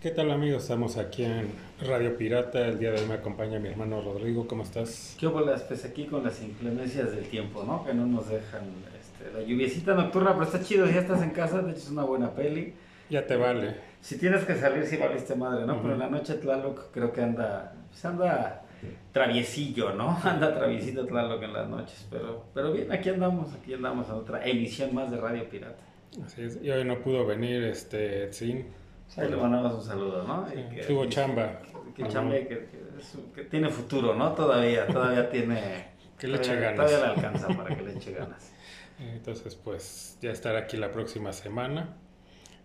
[0.00, 0.62] ¿Qué tal amigos?
[0.62, 1.48] Estamos aquí en
[1.80, 2.64] Radio Pirata.
[2.68, 4.46] El día de hoy me acompaña mi hermano Rodrigo.
[4.46, 5.16] ¿Cómo estás?
[5.18, 5.62] ¿Qué bolas?
[5.64, 7.84] Pues aquí con las inclemencias del tiempo, ¿no?
[7.84, 8.62] Que no nos dejan
[8.96, 12.04] este, la lluviecita nocturna, pero está chido, ya estás en casa, de hecho es una
[12.04, 12.74] buena peli.
[13.10, 13.74] Ya te vale.
[14.00, 15.82] Si tienes que salir, sí valiste madre, ¿no?
[15.82, 18.62] Pero en la noche Tlaloc creo que anda, pues anda
[19.10, 20.16] traviesillo, ¿no?
[20.22, 24.46] Anda traviesito Tlaloc en las noches, pero, pero bien, aquí andamos, aquí andamos en otra
[24.46, 25.82] emisión más de Radio Pirata.
[26.24, 26.62] Así es.
[26.62, 28.77] Y hoy no pudo venir este Tzin.
[29.16, 30.46] Ahí le mandamos un saludo, ¿no?
[30.48, 31.60] Sí, Y que- tuvo chamba.
[31.96, 34.32] Que, tiene futuro, ¿no?
[34.32, 35.88] Todavía, todavía tiene...
[36.18, 36.76] Que le eche ganas.
[36.76, 38.52] Todavía le alcanza para que le eche ganas.
[38.98, 41.96] Entonces, pues ya estará aquí la próxima semana.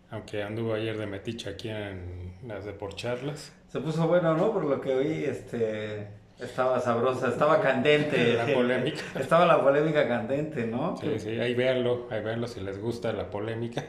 [0.09, 3.51] Aunque anduvo ayer de metiche aquí en las de por charlas.
[3.67, 4.51] Se puso bueno, ¿no?
[4.51, 6.07] Por lo que oí, este,
[6.39, 8.33] estaba sabrosa, estaba candente.
[8.37, 9.01] La polémica.
[9.19, 10.95] Estaba la polémica candente, ¿no?
[10.97, 13.83] Sí, sí, ahí véanlo, ahí véanlo si les gusta la polémica.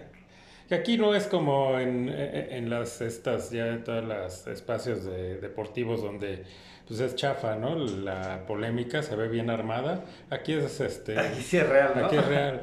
[0.69, 5.37] Que aquí no es como en, en las estas, ya en todos los espacios de,
[5.37, 6.45] deportivos donde
[6.87, 7.77] pues es chafa, ¿no?
[7.77, 10.05] La polémica se ve bien armada.
[10.29, 12.07] Aquí es este Aquí sí es real, ¿no?
[12.07, 12.61] aquí es real.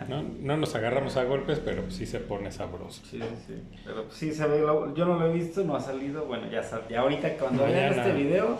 [0.08, 0.22] ¿no?
[0.22, 3.02] No nos agarramos a golpes, pero sí se pone sabroso.
[3.04, 3.54] Sí, sí.
[3.84, 6.26] Pero pues, sí se ve, yo no lo he visto, no ha salido.
[6.26, 8.58] Bueno, ya, ya ahorita cuando vean este video,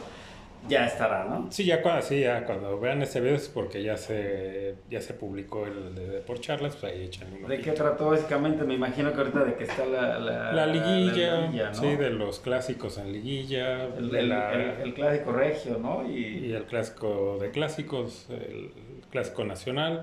[0.69, 1.47] ya estará, ¿no?
[1.51, 5.15] Sí, ya cuando, sí, ya cuando vean este video es porque ya se, ya se
[5.15, 8.65] publicó el de, de por charlas, pues ahí echan un ¿De qué trató básicamente?
[8.65, 10.19] Me imagino que ahorita de que está la...
[10.19, 11.75] La, La liguilla, la liguilla, ¿no?
[11.75, 16.09] sí, de los clásicos en liguilla, El, de el- la- el- el clásico regio, ¿no?
[16.09, 18.71] y Y, el clásico de clásicos, el
[19.11, 20.03] clásico nacional,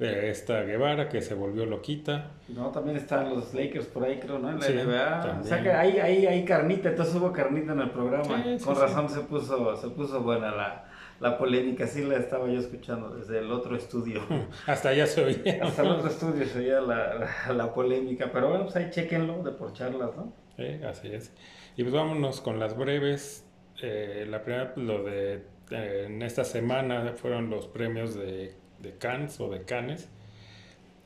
[0.00, 2.32] de esta Guevara que se volvió loquita.
[2.48, 4.48] no, también están los Lakers por ahí, creo, ¿no?
[4.50, 5.18] En la Sí, NBA.
[5.18, 5.44] O también.
[5.44, 8.42] sea que hay, hay, hay carnita, entonces hubo carnita en el programa.
[8.42, 10.88] Sí, sí, Con razón se puso se puso buena la,
[11.20, 11.86] la polémica.
[11.86, 14.22] Sí la estaba yo escuchando desde el otro estudio.
[14.66, 15.60] Hasta allá se oía.
[15.62, 17.14] Hasta el otro estudio se oía la,
[17.46, 18.30] la, la polémica.
[18.32, 20.32] Pero bueno, pues ahí chequenlo de por charlas, ¿no?
[20.56, 21.32] Sí, así es.
[21.76, 23.46] Y pues vámonos con las breves.
[23.82, 28.92] Eh, la primera, pues, lo de eh, en esta semana fueron los premios de, de
[28.96, 30.08] Cannes o de Cannes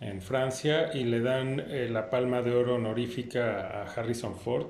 [0.01, 4.67] en Francia y le dan eh, la palma de oro honorífica a Harrison Ford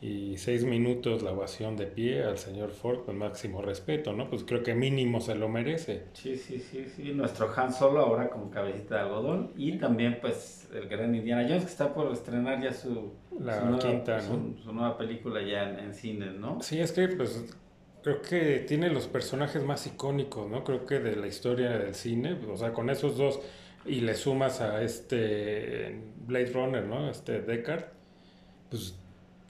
[0.00, 4.30] y seis minutos la ovación de pie al señor Ford con máximo respeto, ¿no?
[4.30, 6.04] Pues creo que mínimo se lo merece.
[6.12, 7.12] Sí, sí, sí, sí.
[7.14, 9.50] Nuestro Han Solo ahora con cabecita de algodón.
[9.56, 13.64] Y también, pues, el gran Indiana Jones que está por estrenar ya su, La su
[13.66, 14.56] nueva, quinta, su- ¿no?
[14.62, 16.60] su nueva película ya en, en cines, ¿no?
[16.62, 17.44] Sí, es que pues
[18.02, 20.64] creo que tiene los personajes más icónicos, ¿no?
[20.64, 23.40] Creo que de la historia del cine, o sea, con esos dos
[23.84, 27.10] y le sumas a este Blade Runner, ¿no?
[27.10, 27.86] Este Deckard,
[28.70, 28.94] pues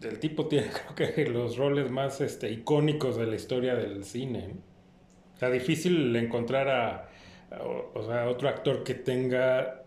[0.03, 4.49] el tipo tiene creo que los roles más este, icónicos de la historia del cine.
[4.49, 4.61] ¿no?
[5.35, 7.09] O sea, difícil encontrar a,
[7.95, 9.85] o, sea, otro actor que tenga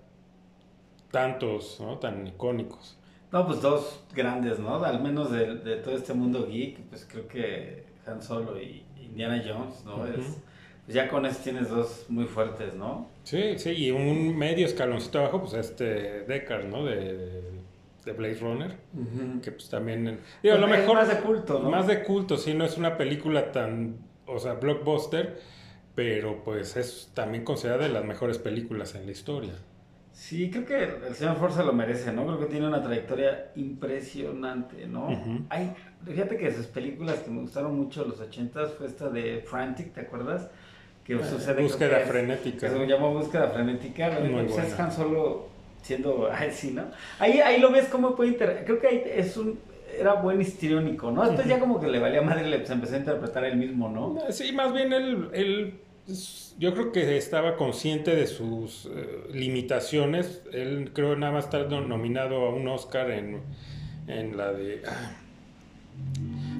[1.11, 1.97] tantos, ¿no?
[1.99, 2.97] Tan icónicos.
[3.33, 4.81] No, pues dos grandes, ¿no?
[4.83, 9.83] Al menos de todo este mundo geek, pues creo que Han Solo y Indiana Jones,
[9.85, 10.05] ¿no?
[10.05, 10.39] Es,
[10.85, 13.07] pues ya con eso tienes dos muy fuertes, ¿no?
[13.23, 16.85] Sí, sí, y un medio escaloncito abajo, pues este Deckard, ¿no?
[16.85, 17.41] De,
[18.05, 18.75] de Blade Runner,
[19.43, 20.19] que pues también...
[20.41, 20.95] Digo, a lo Pues, es mejor...
[20.97, 21.69] más de culto, ¿no?
[21.69, 25.39] Más de culto, sí, no es una película tan, o sea, blockbuster,
[25.93, 29.53] pero pues es también considerada de las mejores películas en la historia.
[30.13, 32.25] Sí, creo que el señor Ford se lo merece, ¿no?
[32.25, 35.07] Creo que tiene una trayectoria impresionante, ¿no?
[35.49, 35.73] Hay,
[36.05, 39.93] fíjate que de sus películas que me gustaron mucho los ochentas fue esta de Frantic,
[39.93, 40.49] ¿te acuerdas?
[41.03, 42.67] Que sucede creo Búsqueda que es- frenética.
[42.69, 44.79] que se llama Búsqueda Frenética, Muy pues es.
[44.79, 45.47] Han Solo
[45.81, 46.83] siendo así, ¿no?
[47.19, 48.63] Ahí, ahí lo ves cómo puede inter...
[48.65, 49.59] Creo que ahí es un...
[49.99, 51.25] Era buen histriónico, ¿no?
[51.25, 53.89] Después ya como que le valía madre y le se empezó a interpretar él mismo,
[53.89, 54.17] ¿no?
[54.29, 60.43] Sí, más bien él, él, pues, yo creo que estaba consciente de sus eh, limitaciones.
[60.53, 63.41] Él creo nada más no- nominado a un Oscar en,
[64.07, 64.81] en la de...
[64.87, 65.17] ah,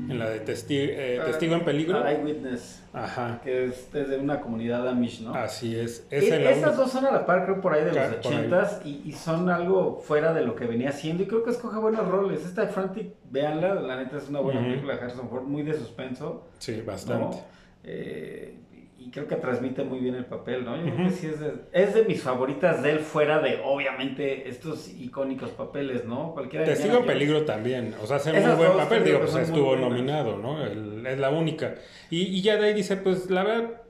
[0.09, 2.05] en la de testi- eh, Testigo en Peligro.
[2.05, 5.33] Eyewitness, Ajá, que es desde una comunidad Amish, ¿no?
[5.33, 6.05] así es.
[6.09, 8.03] Esa es Esas dos son a la par, creo, por ahí de los por
[8.33, 8.37] ahí.
[8.39, 11.77] ochentas y, y son algo fuera de lo que venía haciendo y creo que escoge
[11.79, 12.43] buenos roles.
[12.45, 15.73] Esta de Frantic, véanla, la neta es una buena película de Harrison Ford, muy de
[15.75, 16.85] suspenso, Sí, ¿no?
[16.91, 17.37] bastante.
[17.85, 18.57] Eh,
[19.03, 20.77] y creo que transmite muy bien el papel, ¿no?
[20.77, 24.47] Yo creo que sí es de, es de mis favoritas de él fuera de, obviamente,
[24.47, 26.33] estos icónicos papeles, ¿no?
[26.33, 30.37] Cualquiera Testigo en peligro también, o sea, hace muy buen papel, digo, pues estuvo nominado,
[30.37, 30.63] ¿no?
[30.63, 31.75] El- es la única.
[32.09, 33.81] Y, y ya de ahí dice, pues la verdad,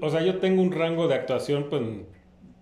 [0.00, 1.82] o sea, yo tengo un rango de actuación, pues,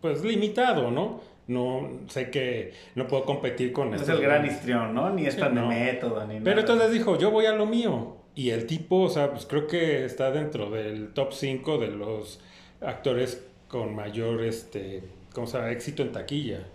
[0.01, 1.21] pues limitado, ¿no?
[1.47, 5.11] No sé que no puedo competir con No es el gran histrión, ¿no?
[5.11, 5.63] Ni es Sí, tan no.
[5.69, 6.61] de método, ni Pero nada.
[6.61, 8.17] entonces dijo, yo voy a lo mío.
[8.35, 12.41] Y el tipo, o sea, pues creo que está dentro del top 5 de los
[12.81, 15.71] actores con mayor, este, ¿cómo se llama?
[15.71, 16.67] Éxito en taquilla.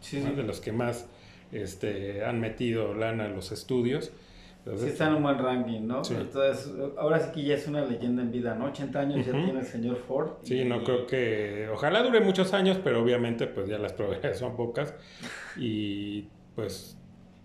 [0.00, 0.30] Sí, ¿no?
[0.30, 0.36] sí.
[0.36, 1.06] De los que más
[1.52, 4.12] este, han metido lana en los estudios.
[4.76, 6.02] sí está en un buen ranking, ¿no?
[6.10, 8.66] Entonces, ahora sí que ya es una leyenda en vida, ¿no?
[8.66, 10.32] 80 años ya tiene el señor Ford.
[10.42, 11.68] Sí, no creo que...
[11.72, 14.94] Ojalá dure muchos años, pero obviamente pues ya las probabilidades son pocas.
[15.56, 16.98] Y pues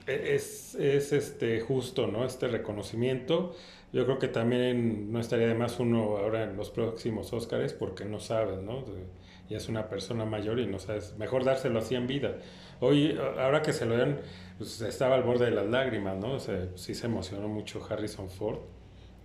[0.07, 2.25] es, es este, justo, ¿no?
[2.25, 3.55] Este reconocimiento.
[3.91, 8.05] Yo creo que también no estaría de más uno ahora en los próximos Óscares porque
[8.05, 8.83] no sabes, ¿no?
[9.49, 12.37] Ya es una persona mayor y no sabes, mejor dárselo así en vida.
[12.79, 14.19] Hoy, ahora que se lo den,
[14.57, 16.33] pues estaba al borde de las lágrimas, ¿no?
[16.33, 18.59] O sea, sí se emocionó mucho Harrison Ford,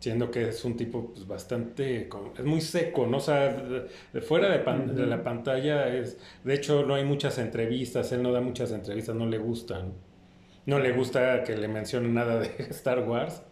[0.00, 3.16] siendo que es un tipo pues, bastante, es muy seco, ¿no?
[3.16, 3.48] O sea,
[4.12, 8.32] de, fuera de, de, la pantalla es, de hecho no hay muchas entrevistas, él no
[8.32, 9.94] da muchas entrevistas, no le gustan.
[10.68, 13.42] No le gusta que le mencionen nada de Star Wars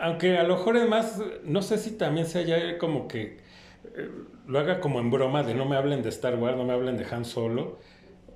[0.00, 3.38] aunque a lo mejor es más, no sé si también sea ya como que
[3.96, 4.10] eh,
[4.46, 6.96] lo haga como en broma de no me hablen de Star Wars, no me hablen
[6.96, 7.78] de Han Solo,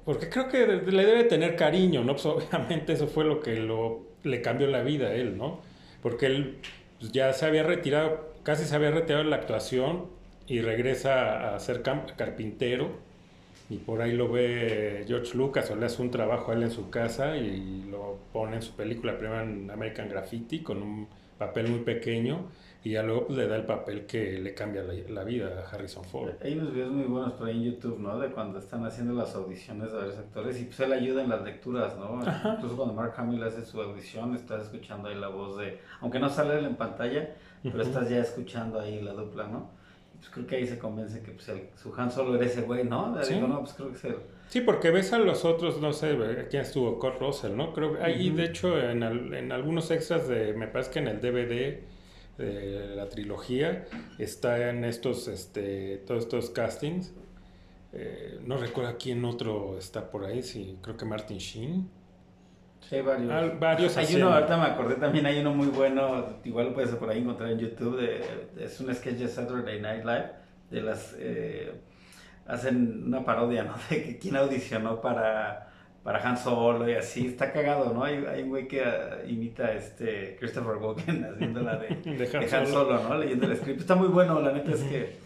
[0.05, 2.15] porque creo que le debe tener cariño, ¿no?
[2.15, 5.61] Pues obviamente eso fue lo que lo, le cambió la vida a él, ¿no?
[6.03, 6.59] Porque él
[6.99, 10.07] pues, ya se había retirado, casi se había retirado de la actuación
[10.47, 12.99] y regresa a ser carpintero
[13.71, 16.71] y por ahí lo ve George Lucas o le hace un trabajo a él en
[16.71, 21.69] su casa y lo pone en su película primero en American Graffiti con un papel
[21.69, 22.49] muy pequeño
[22.85, 26.05] y ya luego pues, le da el papel que le cambia la, vida a Harrison
[26.05, 26.33] Ford.
[26.43, 28.19] Hay unos videos muy buenos por ahí en YouTube, ¿no?
[28.19, 31.43] De cuando están haciendo las audiciones de varios actores y pues él ayuda en las
[31.43, 32.21] lecturas, ¿no?
[32.55, 36.29] Incluso cuando Mark Hamill hace su audición, estás escuchando ahí la voz de, aunque no
[36.29, 39.71] sale él en pantalla, pero estás ya escuchando ahí la dupla, ¿no?
[40.23, 42.85] Pues creo que ahí se convence que pues, el, su Han Solo era ese güey,
[42.85, 43.21] ¿no?
[43.25, 43.35] ¿Sí?
[43.35, 44.15] Digo, no, pues creo que es
[44.47, 46.17] Sí, porque ves a los otros, no sé,
[46.49, 47.73] quién estuvo, Kurt Russell, ¿no?
[47.73, 51.21] Creo que ahí, de hecho, en, en, algunos extras de, me parece que en el
[51.21, 51.81] DVD
[52.39, 53.85] de la trilogía,
[54.19, 57.13] está en estos, este, todos estos castings.
[57.93, 61.89] Eh, no recuerdo quién otro está por ahí, sí, creo que Martin Sheen.
[62.93, 63.59] Sí, varios.
[63.59, 67.09] Varios hay uno, ahorita me acordé también, hay uno muy bueno, igual lo puedes por
[67.09, 68.21] ahí encontrar en YouTube, de,
[68.63, 70.31] es un sketch de Saturday Night Live,
[70.71, 71.17] de las...
[71.19, 71.73] Eh,
[72.47, 73.75] hacen una parodia, ¿no?
[73.91, 75.69] De que quién audicionó para,
[76.03, 77.27] para Han Solo y así.
[77.27, 78.05] Está cagado, ¿no?
[78.05, 82.57] Hay, hay un güey que uh, imita a este Christopher Walken haciendo la de, de,
[82.57, 83.03] Han, Solo.
[83.03, 83.19] ¿no?
[83.19, 83.81] Leyendo el script.
[83.81, 85.17] Está muy bueno, la neta es que,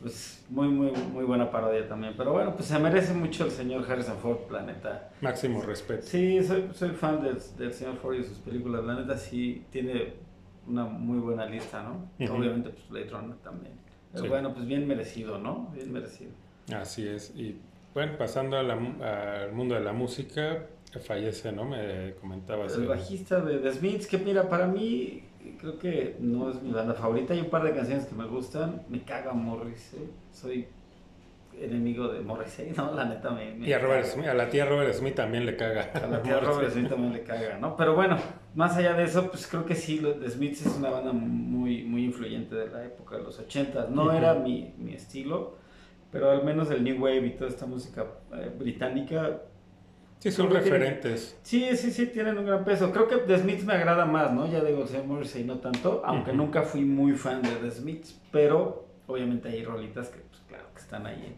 [0.00, 2.14] pues, muy, muy, muy buena parodia también.
[2.16, 5.10] Pero bueno, pues se merece mucho el señor Harrison Ford, planeta.
[5.20, 6.02] Máximo respeto.
[6.02, 8.84] Sí, soy, soy fan del, del señor Ford y sus películas.
[8.84, 10.14] La neta sí tiene
[10.66, 12.10] una muy buena lista, ¿no?
[12.32, 13.74] Obviamente, pues Blade Runner también.
[14.12, 15.70] Pero bueno, pues bien merecido, ¿no?
[15.74, 16.30] Bien merecido.
[16.74, 17.32] Así es.
[17.34, 17.58] Y
[17.94, 20.66] bueno, pasando al mundo de la música,
[21.00, 21.64] fallece, ¿no?
[21.64, 22.74] Me comentabas.
[22.74, 25.22] El, bajista de The Smiths, que mira, para mí
[25.58, 27.34] creo que no es mi banda favorita.
[27.34, 28.82] Hay un par de canciones que me gustan.
[28.88, 30.10] Me caga Morrissey.
[30.32, 30.66] Soy
[31.60, 32.92] enemigo de Morrissey, ¿no?
[32.92, 33.58] La neta me...
[33.66, 35.90] y a, Robert Smith, a la tía Robert Smith también le caga.
[35.94, 37.76] A la tía Robert Smith también le caga, ¿no?
[37.76, 38.16] Pero bueno,
[38.54, 42.04] más allá de eso, pues creo que sí, The Smiths es una banda muy, muy
[42.04, 43.88] influyente de la época de los 80.
[43.90, 45.58] No era mi, mi estilo
[46.10, 49.42] pero al menos el New Wave y toda esta música eh, británica.
[50.18, 51.38] Sí, son referentes.
[51.42, 52.90] sí, sí, sí, tienen un gran peso.
[52.92, 54.50] Creo que The Smiths me agrada más, ¿no?
[54.50, 58.88] Ya digo, Sam Morrissey no tanto, aunque nunca fui muy fan de The Smiths, pero
[59.06, 61.36] obviamente hay rolitas que, pues claro, que están ahí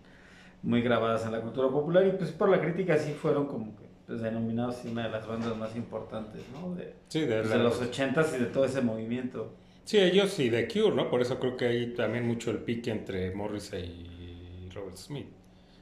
[0.63, 3.85] muy grabadas en la cultura popular y pues por la crítica sí fueron como que
[4.07, 6.75] pues, denominados una de las bandas más importantes, ¿no?
[6.75, 9.55] De, sí, de, pues, de los ochentas y de todo ese movimiento.
[9.85, 11.11] Sí, ellos y The Cure, ¿no?
[11.11, 15.29] Por eso creo que hay también mucho el pique entre Morrissey y Robert Smith.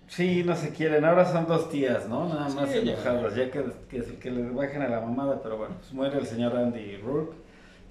[0.08, 1.04] Sí, no se quieren.
[1.04, 2.28] Ahora son dos tías, ¿no?
[2.28, 5.92] Nada más enojadas, ya que, que, que le bajen a la mamada, pero bueno, pues
[5.92, 7.36] muere el señor Andy Rourke,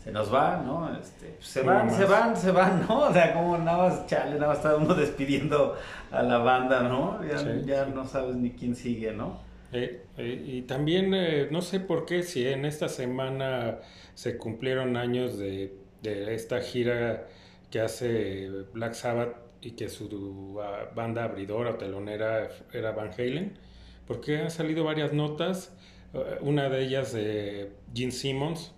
[0.04, 0.98] se nos va, ¿no?
[0.98, 3.02] Este, pues se van, se van, se van, ¿no?
[3.02, 5.76] O sea, como nada más, chale, nada más está uno despidiendo
[6.12, 7.20] a la banda, ¿no?
[7.24, 9.40] Ya, ya no sabes ni quién sigue, ¿no?
[9.72, 13.78] Eh, eh, y también, eh, no sé por qué, si en esta semana
[14.16, 17.28] se cumplieron años de, de esta gira
[17.70, 23.58] que hace Black Sabbath y que su ah, banda abridora o telonera era Van Halen,
[24.06, 25.76] porque han salido varias notas,
[26.14, 28.74] eh, una de ellas de Gene Simmons,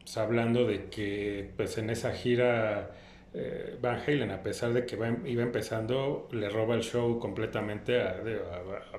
[0.00, 2.90] pues, hablando de que pues en esa gira
[3.32, 8.20] eh, Van Halen, a pesar de que iba empezando, le roba el show completamente a,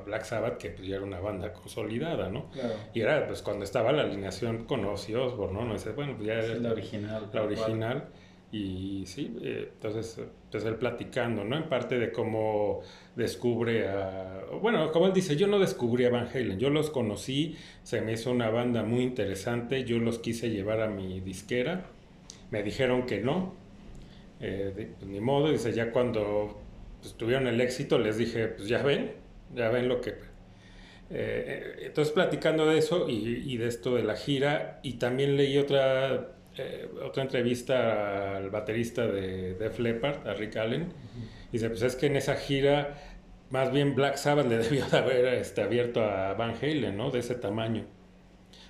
[0.05, 2.49] Black Sabbath, que pues, ya era una banda consolidada, ¿no?
[2.93, 5.65] Y era pues cuando estaba la alineación con Ozzy Osbourne, ¿no?
[5.65, 7.29] no bueno, pues ya era la original.
[7.33, 8.09] La original.
[8.51, 10.19] Y sí, eh, entonces,
[10.51, 11.55] pues él platicando, ¿no?
[11.55, 12.81] En parte de cómo
[13.15, 14.43] descubre a...
[14.61, 18.13] Bueno, como él dice, yo no descubrí a Van Halen, yo los conocí, se me
[18.13, 21.85] hizo una banda muy interesante, yo los quise llevar a mi disquera,
[22.49, 23.53] me dijeron que no,
[24.41, 26.59] eh, pues ni modo, dice, ya cuando
[27.01, 29.11] pues, tuvieron el éxito les dije, pues ya ven,
[29.55, 30.15] ya ven lo que...
[31.13, 36.35] Eh, entonces platicando de eso y, de esto de la gira, y también leí otra,
[36.57, 40.91] eh, otra entrevista al baterista de Def Leppard, a Rick Allen,
[41.49, 42.97] y dice, pues es que en esa gira,
[43.49, 47.09] más bien Black Sabbath le debió de haber este, abierto a Van Halen, ¿no?
[47.11, 47.85] De ese tamaño.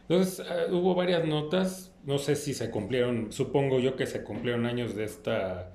[0.07, 4.65] Entonces uh, hubo varias notas, no sé si se cumplieron, supongo yo que se cumplieron
[4.65, 5.71] años de esta,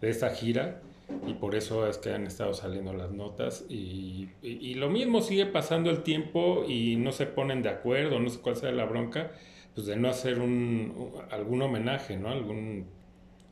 [0.00, 0.80] de esta gira
[1.26, 5.44] y por eso es que han estado saliendo las notas y, y, lo mismo sigue
[5.44, 9.32] pasando el tiempo y no se ponen de acuerdo, no sé cuál sea la bronca,
[9.74, 12.28] pues de no hacer un, algún homenaje, ¿no?
[12.28, 12.86] Algún,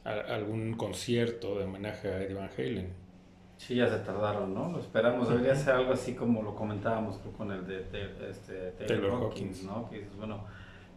[0.04, 2.92] algún concierto de homenaje a Eddie Van Halen.
[3.58, 4.70] Sí, ya se tardaron, ¿no?
[4.70, 5.28] Lo esperamos.
[5.28, 7.80] Debería ser algo así como lo comentábamos con el de,
[8.30, 9.90] este, Taylor, Hawkins, ¿no?
[9.90, 10.44] Que dices, bueno,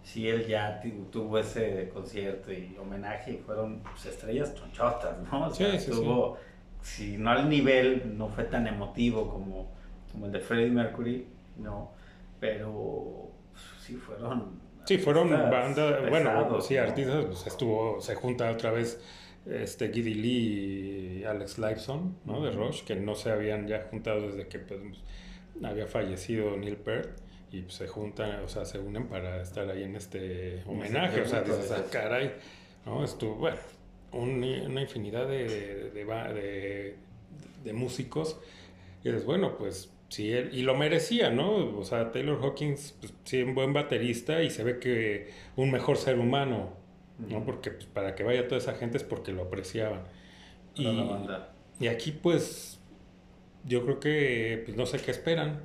[0.03, 5.47] si él ya tuvo ese concierto y homenaje y fueron pues, estrellas chonchotas, ¿no?
[5.47, 6.37] O sea, sí, tuvo,
[6.81, 9.67] si no al nivel, no fue tan emotivo como,
[10.11, 11.91] como el de Freddie Mercury, ¿no?
[12.39, 14.70] Pero pues, sí fueron...
[14.85, 18.99] Sí, fueron bandas, bueno, sí, artistas, pues estuvo, se junta otra vez
[19.45, 22.43] este Giddy Lee y Alex Lifeson, ¿no?
[22.43, 24.79] De Rush, que no se habían ya juntado desde que pues,
[25.63, 27.09] había fallecido Neil Peart
[27.51, 31.25] y pues, se juntan, o sea, se unen para estar ahí en este homenaje, o
[31.25, 32.33] sea, dices, ah, caray,
[32.85, 33.03] ¿no?
[33.03, 33.57] Estuvo, bueno,
[34.11, 36.95] una infinidad de, de,
[37.63, 38.39] de, músicos
[39.03, 41.77] y dices, bueno, pues sí, él, y lo merecía, ¿no?
[41.77, 45.97] O sea, Taylor Hawkins, pues, sí, un buen baterista y se ve que un mejor
[45.97, 46.73] ser humano,
[47.17, 47.45] ¿no?
[47.45, 50.03] Porque pues, para que vaya toda esa gente es porque lo apreciaban.
[50.75, 50.87] Y,
[51.79, 52.79] y, aquí pues
[53.65, 55.61] yo creo que pues, no sé qué esperan,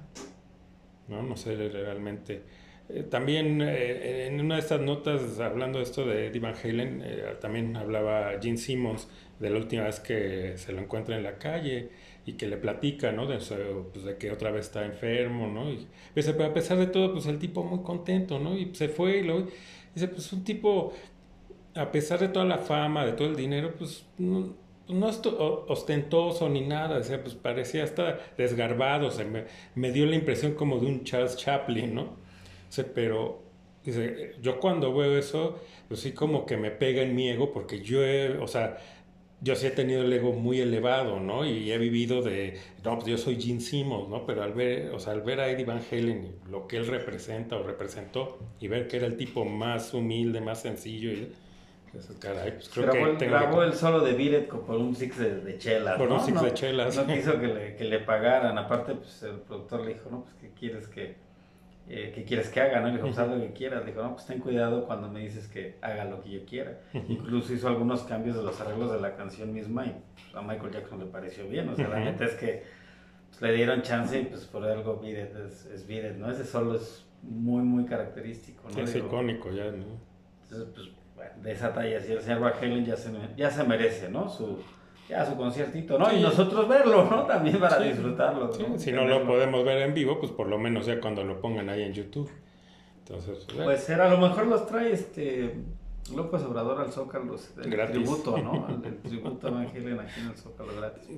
[1.09, 1.23] ¿no?
[1.23, 2.43] No sé realmente.
[2.89, 7.03] Eh, también eh, en una de estas notas, hablando de esto de Eddie Van Halen,
[7.05, 9.09] eh, también hablaba Gene Simmons
[9.41, 11.91] de la última vez que se lo encuentra en la calle
[12.27, 13.27] y que le platica, ¿no?
[13.27, 15.71] De, pues, de que otra vez está enfermo, ¿no?
[15.71, 18.59] Y pues, a pesar de todo, pues el tipo muy contento, ¿no?
[18.59, 19.47] Y se fue y lo...
[19.95, 20.93] Dice, pues un tipo
[21.77, 24.55] a pesar de toda la fama, de todo el dinero, pues no,
[24.89, 30.07] no es ostentoso ni nada, o sea, pues parecía hasta desgarbado, o me, me, dio
[30.07, 32.17] la impresión como de un Charles Chaplin, ¿no?
[32.69, 33.43] Sea, pero
[33.85, 37.81] dice, yo cuando veo eso, pues sí como que me pega en mi ego, porque
[37.81, 38.01] yo
[38.43, 38.79] o sea,
[39.41, 41.45] yo sí he tenido el ego muy elevado, ¿no?
[41.45, 44.25] Y he vivido de, no, pues yo soy Gene Simmons, ¿no?
[44.25, 46.87] Pero al ver, o sea, al ver a Eddie Van Halen y lo que él
[46.87, 51.33] representa o representó, y ver que era el tipo más humilde, más sencillo, y,
[52.21, 55.97] Caray, pues creo grabó, que grabó el solo de Biret por un six de, chelas.
[55.97, 56.17] Por ¿no?
[56.17, 56.97] un six de chelas.
[56.97, 58.59] No quiso que le, que le, pagaran.
[58.59, 61.17] Aparte, pues el productor le dijo, no, pues, ¿qué quieres que,
[61.89, 62.81] eh, ¿qué quieres que haga?
[62.81, 62.89] ¿no?
[62.89, 63.81] Le dijo, pues haz lo que quieras.
[63.85, 66.81] Le dijo, no, pues ten cuidado cuando me dices que haga lo que yo quiera.
[67.09, 70.73] Incluso hizo algunos cambios de los arreglos de la canción misma y pues, a Michael
[70.73, 71.69] Jackson le pareció bien.
[71.69, 72.65] O sea, la neta es que
[73.31, 76.31] pues, le dieron chance y pues por algo Biret es, es ¿no?
[76.31, 78.83] Ese solo es muy, muy característico, ¿no?
[78.83, 79.85] Es icónico ya, ¿no?
[80.43, 80.91] Entonces, pues
[81.43, 84.29] de esa talla, si el señor Van ya se, ya se merece, ¿no?
[84.29, 84.59] Su,
[85.09, 86.13] ya su conciertito, ¿no?
[86.13, 87.23] Y nosotros verlo, ¿no?
[87.25, 88.51] También para disfrutarlo.
[88.79, 91.69] Si no lo podemos ver en vivo, pues por lo menos ya cuando lo pongan
[91.69, 92.31] ahí en YouTube.
[92.99, 95.55] Entonces, pues ser, a lo mejor los trae este
[96.15, 98.67] López Obrador al Zócalo, el tributo, ¿no?
[98.85, 101.09] El, tributo a Van Halen aquí en el Zócalo gratis.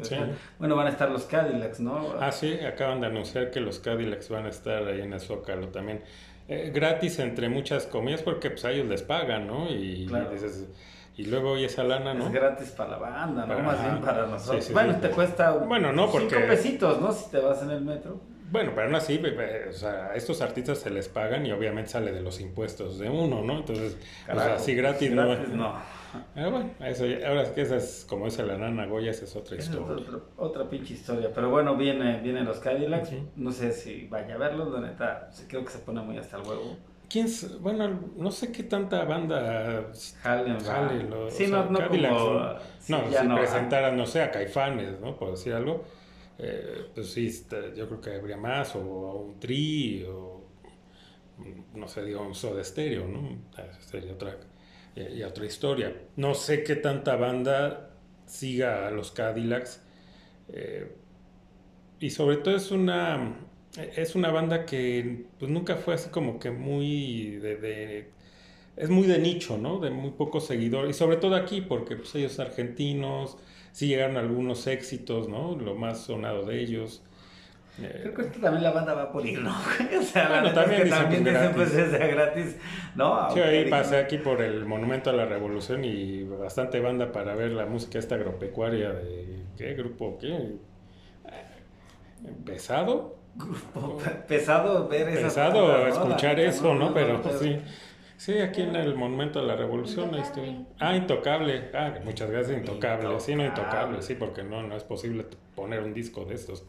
[0.59, 2.15] Bueno, van a estar los Cadillacs, ¿no?
[2.21, 5.69] Ah, sí, acaban de anunciar que los Cadillacs van a estar ahí en el Zócalo
[5.69, 6.03] también.
[6.47, 9.71] Eh, gratis entre muchas comillas porque pues a ellos les pagan, ¿no?
[9.71, 10.09] Y, y
[11.25, 12.27] luego y esa lana, ¿no?
[12.27, 13.59] Es gratis para la banda, ¿no?
[13.61, 14.73] Más bien para nosotros.
[14.73, 16.37] bueno, te cuesta bueno, no, porque...
[16.37, 17.13] cinco pesitos, ¿no?
[17.13, 18.21] Si te vas en el metro.
[18.51, 19.21] Bueno, pero aún así,
[19.69, 23.11] o sea, a estos artistas se les pagan y obviamente sale de los impuestos de
[23.11, 23.59] uno, ¿no?
[23.59, 23.99] Entonces,
[24.31, 25.75] o sea, así gratis, gratis no.
[26.35, 29.37] Ah, bueno, eso, ahora es que esa es, como dice la nana Goya, esa es
[29.37, 30.05] otra historia.
[30.37, 31.31] otra, pinche historia.
[31.35, 33.11] Pero bueno, viene, vienen los Cadillacs.
[33.37, 36.45] No sé si vaya a verlos, la neta, creo que se pone muy hasta el
[36.45, 36.77] huevo.
[37.09, 37.27] ¿Quién
[37.61, 40.59] bueno, no sé qué tanta banda jale,
[41.31, 42.93] sí, no, no, como, no, si
[43.27, 45.17] no, presentaran, no sé, a Caifanes, ¿no?
[45.17, 45.85] Por decir algo,
[46.39, 50.43] eh, pues sí, este, yo creo que habría más, o, un Tri, o
[51.75, 53.39] no sé, digo, un Soda Stereo, ¿no?
[53.81, 54.37] Sería otra
[54.95, 55.95] y, otra historia.
[56.17, 57.91] No sé qué tanta banda
[58.27, 59.83] siga a los Cadillacs.
[60.49, 60.93] Eh,
[62.01, 63.37] y sobre todo es una,
[63.77, 68.11] es una banda que pues, nunca fue así como que muy de,
[68.77, 69.79] es muy de nicho, ¿no?
[69.79, 70.97] De muy pocos seguidores.
[70.97, 73.37] Y sobre todo aquí, porque pues, ellos argentinos,
[73.73, 75.57] sí llegaron algunos éxitos, ¿no?
[75.57, 77.03] Lo más sonado de ellos.
[77.77, 79.51] Creo que esto también la banda va por ir, ¿no?
[80.01, 82.57] o sea, bueno, también, que también dicen pues es gratis,
[82.97, 83.31] ¿no?
[83.31, 87.53] Sí, ahí pasé aquí por el Monumento a la Revolución y bastante banda para ver
[87.53, 90.19] la música esta agropecuaria de, ¿qué grupo?
[90.19, 90.57] ¿Qué?
[92.45, 93.18] ¿Pesado?
[93.39, 95.23] Grupo pesado ver eso.
[95.23, 96.93] Pesado escuchar eso, ¿no?
[96.93, 97.59] Pero sí.
[98.19, 100.13] Sí, aquí en el Monumento de la Revolución.
[100.17, 100.67] Este...
[100.81, 101.71] Ah, Intocable.
[101.73, 103.21] Ah, muchas gracias, Intocable.
[103.21, 106.65] Sí, no, Intocable, sí, porque no, no es posible poner un disco de estos.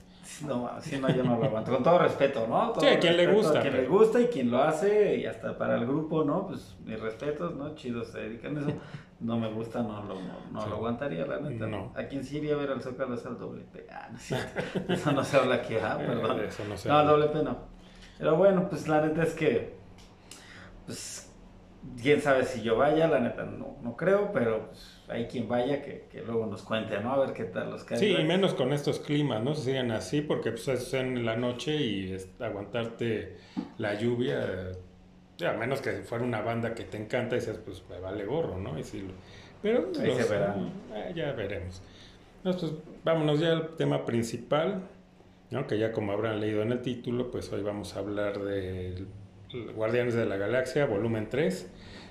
[0.46, 1.72] No, si no, yo no lo aguanto.
[1.74, 2.74] Con todo respeto, ¿no?
[2.80, 3.60] sí, a quien le gusta.
[3.60, 6.48] A quien le gusta y quien lo hace, y hasta para el grupo, ¿no?
[6.48, 7.74] Pues mis respetos, ¿no?
[7.74, 8.74] Chidos se dedican a eso.
[9.20, 10.16] No me gusta, no lo,
[10.52, 11.68] no, lo aguantaría, la neta.
[11.68, 11.92] No.
[11.96, 13.86] A quien sí iría a ver al Zócalo es al doble P.
[13.92, 14.38] Ah, no sé.
[14.88, 16.40] Eso no se habla aquí, ah, perdón.
[16.40, 17.58] Eso no se No, doble P no.
[18.18, 19.78] Pero bueno, pues la neta es que.
[20.86, 21.30] Pues
[22.02, 25.82] quién sabe si yo vaya, la neta no, no creo, pero pues, hay quien vaya
[25.82, 27.14] que, que, luego nos cuente, ¿no?
[27.14, 28.00] A ver qué tal los caen.
[28.00, 29.56] Sí, y menos con estos climas, ¿no?
[29.56, 33.38] Se siguen así porque pues es en la noche y aguantarte
[33.78, 34.72] la lluvia,
[35.48, 38.58] a menos que fuera una banda que te encanta y dices, pues me vale gorro,
[38.58, 38.78] ¿no?
[38.78, 39.06] Y si
[39.62, 40.56] pero Ahí se verá.
[40.94, 41.82] Eh, ya veremos.
[42.44, 42.72] Entonces,
[43.04, 44.84] vámonos ya al tema principal,
[45.52, 45.68] ¿no?
[45.68, 49.08] Que ya como habrán leído en el título, pues hoy vamos a hablar del
[49.76, 51.70] Guardianes de la Galaxia, volumen 3.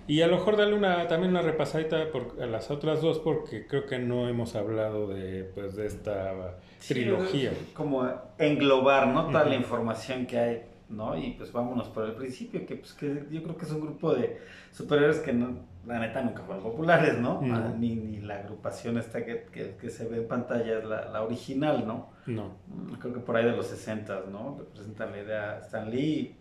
[0.08, 3.66] Y a lo mejor darle una, también una repasadita por, a las otras dos, porque
[3.66, 7.52] creo que no hemos hablado de, pues, de esta trilogía.
[7.74, 9.26] como englobar, ¿no?
[9.26, 11.16] Toda la información que hay, ¿no?
[11.16, 14.14] Y pues vámonos por el principio, que, pues, que yo creo que es un grupo
[14.14, 14.38] de
[14.72, 17.40] superhéroes que no, la neta nunca fueron populares, ¿no?
[17.44, 19.46] Ah, ni, ni, la agrupación esta que,
[19.80, 22.10] que, se ve en pantalla es la, la, original, ¿no?
[22.26, 22.56] No.
[22.66, 24.56] Mm, creo que por ahí de los 60, ¿no?
[24.58, 26.36] Representan la idea Stan Lee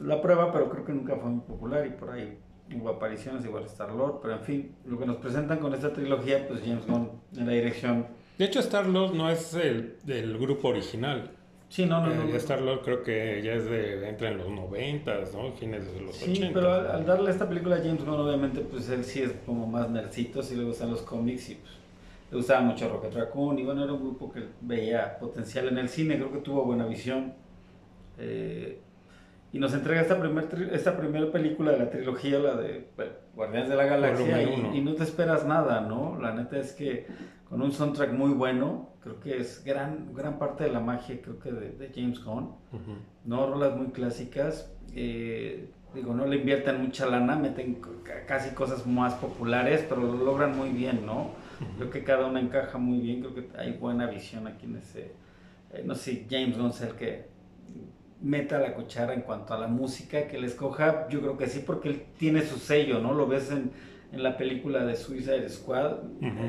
[0.00, 2.38] la prueba, pero creo que nunca fue muy popular y por ahí
[2.74, 6.60] hubo apariciones igual Star-Lord, pero en fin, lo que nos presentan con esta trilogía, pues
[6.64, 8.06] James Gunn en la dirección.
[8.38, 11.30] De hecho, Star-Lord no es el del grupo original.
[11.72, 12.24] Sí, no, no, no.
[12.24, 15.52] Eh, Star-Lord creo que ya es de, entra en los 90, ¿no?
[15.52, 19.02] Fines de los sí, pero al, darle esta película a James Gunn, obviamente, pues él
[19.02, 21.72] sí es como más nercito, sí le gustan los cómics y pues
[22.30, 25.88] le gustaba mucho Rocket Raccoon y bueno, era un grupo que veía potencial en el
[25.88, 27.32] cine, creo que tuvo buena visión.
[28.18, 28.78] Eh,
[29.50, 32.86] y nos entrega esta primera esta primer película de la trilogía, la de
[33.34, 36.18] Guardianes de la Galaxia, y, no te esperas nada, ¿no?
[36.20, 37.06] La neta es que
[37.48, 41.38] con un soundtrack muy bueno, creo que es gran, gran parte de la magia, creo
[41.38, 42.54] que de, James Gunn,
[43.24, 43.46] ¿no?
[43.46, 47.80] Rolas muy clásicas, eh, digo, no le invierten mucha lana, meten
[48.26, 51.30] casi cosas más populares, pero lo logran muy bien, ¿no?
[51.76, 55.12] Creo que cada una encaja muy bien, creo que hay buena visión aquí en ese,
[55.72, 57.26] eh, no sé si James Gunn es el que
[58.20, 61.62] meta la cuchara en cuanto a la música que le escoja, yo creo que sí,
[61.66, 63.14] porque él tiene su sello, ¿no?
[63.14, 63.72] Lo ves en,
[64.12, 65.96] en la película de Suicide Squad,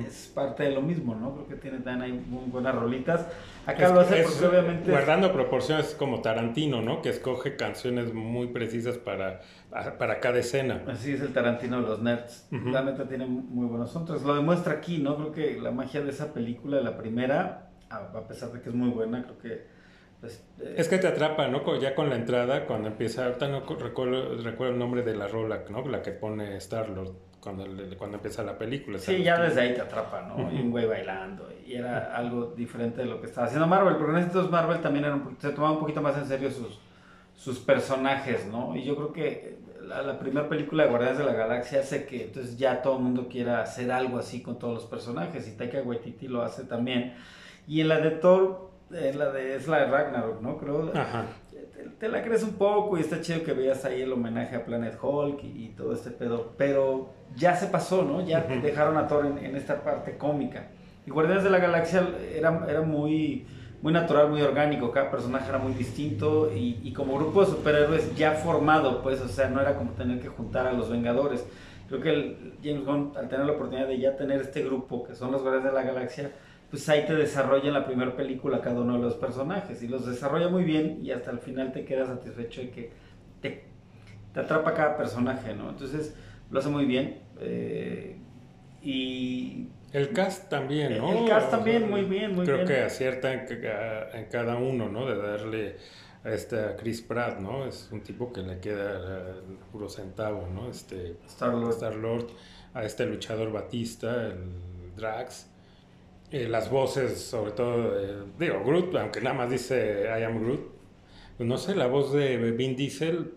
[0.05, 1.33] es parte de lo mismo, ¿no?
[1.33, 3.25] Creo que tiene también ahí muy buenas rolitas.
[3.65, 4.91] Acá lo hace porque obviamente...
[4.91, 7.01] Guardando proporciones como Tarantino, ¿no?
[7.01, 9.39] Que escoge canciones muy precisas para,
[9.97, 10.83] para cada escena.
[10.87, 12.49] Así es el Tarantino de los nerds.
[12.51, 14.23] La neta tiene muy buenos soundtracks.
[14.23, 15.15] Lo demuestra aquí, ¿no?
[15.15, 18.89] Creo que la magia de esa película, la primera, a pesar de que es muy
[18.89, 19.67] buena, creo que
[20.19, 21.79] pues, eh, es que te atrapa, ¿no?
[21.79, 25.63] Ya con la entrada, cuando empieza, ahorita no recuerdo, recuerdo el nombre de la rola,
[25.69, 25.87] ¿no?
[25.87, 27.65] La que pone Star-Lord cuando,
[27.97, 28.97] cuando empieza la película.
[28.97, 30.49] Sí, ya desde ahí te atrapa, ¿no?
[30.51, 34.17] Y un güey bailando, y era algo diferente de lo que estaba haciendo Marvel, porque
[34.17, 35.05] en estos Marvel también
[35.39, 36.79] se tomaba un poquito más en serio sus,
[37.35, 38.73] sus personajes, ¿no?
[38.77, 42.57] Y yo creo que la, primera película de Guardianes de la Galaxia hace que entonces
[42.57, 46.29] ya todo el mundo quiera hacer algo así con todos los personajes, y Taika Waititi
[46.29, 47.13] lo hace también.
[47.67, 50.57] Y en la de Thor es la de, es la de Ragnarok, ¿no?
[50.57, 50.91] Creo.
[50.95, 51.25] Ajá.
[51.99, 54.97] Te, la crees un poco y está chido que veas ahí el homenaje a Planet
[55.01, 58.25] Hulk y, todo este pedo, pero ya se pasó, ¿no?
[58.25, 60.67] Ya dejaron a Thor en, esta parte cómica.
[61.05, 63.45] Y Guardianes de la Galaxia era, era muy,
[63.81, 68.15] muy natural, muy orgánico, cada personaje era muy distinto y, y, como grupo de superhéroes
[68.15, 71.45] ya formado, pues, o sea, no era como tener que juntar a los Vengadores.
[71.89, 75.15] Creo que el James Gunn, al tener la oportunidad de ya tener este grupo, que
[75.15, 76.31] son los Guardianes de la Galaxia,
[76.73, 80.07] pues ahí te desarrolla en la primera película cada uno de los personajes y los
[80.07, 82.91] desarrolla muy bien y hasta el final te quedas satisfecho de que
[83.41, 83.65] te,
[84.33, 85.69] atrapa cada personaje, ¿no?
[85.69, 86.15] Entonces
[86.49, 88.17] lo hace muy bien eh,
[88.81, 89.67] y...
[89.91, 91.15] El cast también, ¿no?
[91.15, 92.67] El cast también, muy bien, muy creo bien.
[92.67, 95.05] Creo que acierta en, cada uno, ¿no?
[95.05, 95.75] De darle
[96.23, 97.67] a este Chris Pratt, ¿no?
[97.67, 100.71] Es un tipo que le queda el puro centavo, ¿no?
[100.71, 101.69] Este Star-Lord.
[101.69, 102.29] Star -Lord,
[102.73, 105.52] a este luchador Batista, el Drax
[106.33, 107.93] eh, las voces, sobre todo,
[108.39, 110.61] digo, Groot, aunque nada más dice I am Groot,
[111.37, 113.33] pues no sé, la voz de Vin Diesel,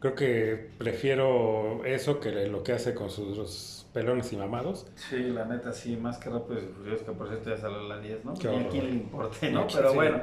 [0.00, 4.86] creo que prefiero eso que lo que hace con sus pelones y mamados.
[4.94, 7.82] Sí, la neta, sí, más que rápido y furioso, que por cierto ya sale a
[7.82, 8.34] la 10, ¿no?
[8.34, 9.66] Qué a quién le importe, ¿no?
[9.72, 10.22] Pero bueno.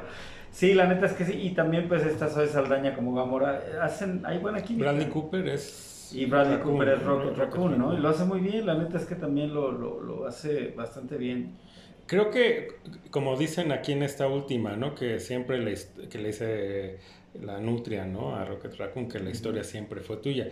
[0.50, 4.22] Sí, la neta es que sí, y también pues esta Zoe Saldaña como Gamora, hacen,
[4.24, 4.90] hay buena química.
[4.90, 6.10] Bradley Cooper es...
[6.12, 7.92] Y Bradley Cooper es Rocket Raccoon, ¿no?
[7.92, 11.18] Y lo hace muy bien, la neta es que también lo, lo, lo hace bastante
[11.18, 11.58] bien.
[12.08, 12.68] Creo que,
[13.10, 14.94] como dicen aquí en esta última, ¿no?
[14.94, 15.74] Que siempre le,
[16.08, 16.98] que le dice
[17.38, 18.34] la nutria, ¿no?
[18.34, 20.48] A Rocket Raccoon, que la historia siempre fue tuya.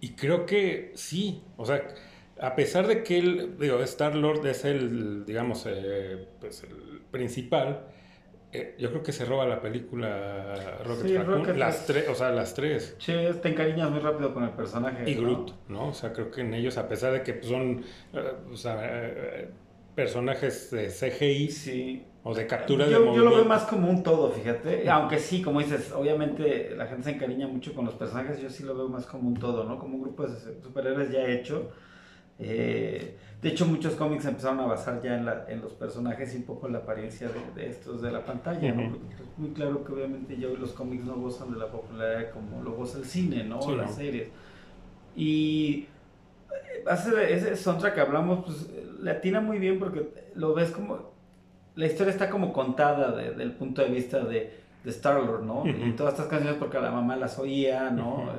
[0.00, 1.86] Y creo que sí, o sea,
[2.40, 7.88] a pesar de que él, digo, Star-Lord es el, digamos, eh, pues el principal,
[8.52, 12.54] eh, yo creo que se roba la película Rocket Raccoon, las tres, o sea, las
[12.54, 12.96] tres.
[12.98, 15.10] Sí, te encariñas muy rápido con el personaje.
[15.10, 15.88] Y Groot, ¿no?
[15.88, 17.84] O sea, creo que en ellos, a pesar de que son,
[18.50, 19.50] o sea,
[19.96, 22.04] personajes de CGI sí.
[22.22, 23.18] o de captura de movimiento.
[23.18, 24.88] Yo lo veo más como un todo, fíjate.
[24.90, 28.62] Aunque sí, como dices, obviamente la gente se encariña mucho con los personajes, yo sí
[28.62, 29.78] lo veo más como un todo, ¿no?
[29.78, 31.72] Como un grupo de superhéroes ya hecho.
[32.38, 36.38] Eh, de hecho, muchos cómics empezaron a basar ya en, la, en los personajes y
[36.38, 38.90] un poco en la apariencia de, estos de la pantalla, ¿no?
[38.90, 42.32] Porque es muy claro que obviamente ya hoy los cómics no gozan de la popularidad
[42.32, 43.60] como lo goza el cine, ¿no?
[43.60, 44.28] o las series.
[45.14, 45.86] Y
[46.86, 48.68] hace ese soundtrack que hablamos, pues
[49.06, 51.14] le atina muy bien porque lo ves como.
[51.76, 54.50] La historia está como contada desde el punto de vista de,
[54.82, 55.62] de Star-Lord, ¿no?
[55.64, 58.24] Y todas estas canciones porque la mamá las oía, ¿no?
[58.24, 58.30] Uh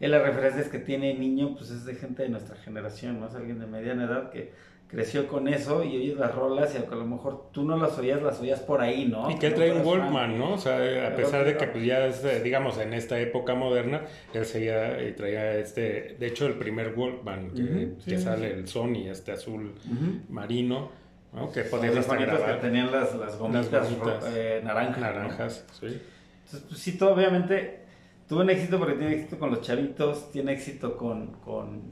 [0.00, 3.26] él las referencias que tiene niño, pues es de gente de nuestra generación, ¿no?
[3.26, 4.52] Es alguien de mediana edad que
[4.88, 8.22] creció con eso y oyes las rolas y a lo mejor tú no las oías,
[8.22, 9.30] las oías por ahí, ¿no?
[9.30, 10.54] Y que él trae un Walkman, ¿no?
[10.54, 14.44] O sea, a pesar de que pues, ya es, digamos, en esta época moderna, él
[14.44, 19.74] seguía y traía este, de hecho el primer Walkman que, sale el Sony, este azul
[20.28, 21.04] marino.
[21.32, 21.50] ¿no?
[21.50, 23.88] Que podía que tenían las, las gomitas,
[24.28, 25.00] eh, naranjas.
[25.00, 26.00] Naranjas, sí.
[26.44, 27.80] Entonces, pues sí, todo obviamente
[28.28, 31.82] tuvo un éxito porque tiene éxito con los chavitos, tiene éxito con, con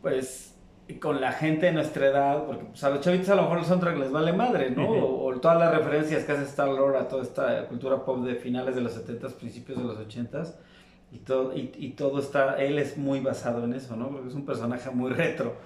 [0.00, 0.53] pues
[1.00, 3.64] con la gente de nuestra edad, porque pues, a los chavitos a lo mejor el
[3.64, 4.88] soundtrack les vale madre, ¿no?
[4.88, 8.74] o, todas las referencias que hace Star Lord a toda esta cultura pop de finales
[8.74, 10.54] de los 70s, principios de los 80s,
[11.10, 14.08] y todo, y, y, todo está, él es muy basado en eso, ¿no?
[14.10, 15.56] Porque es un personaje muy retro,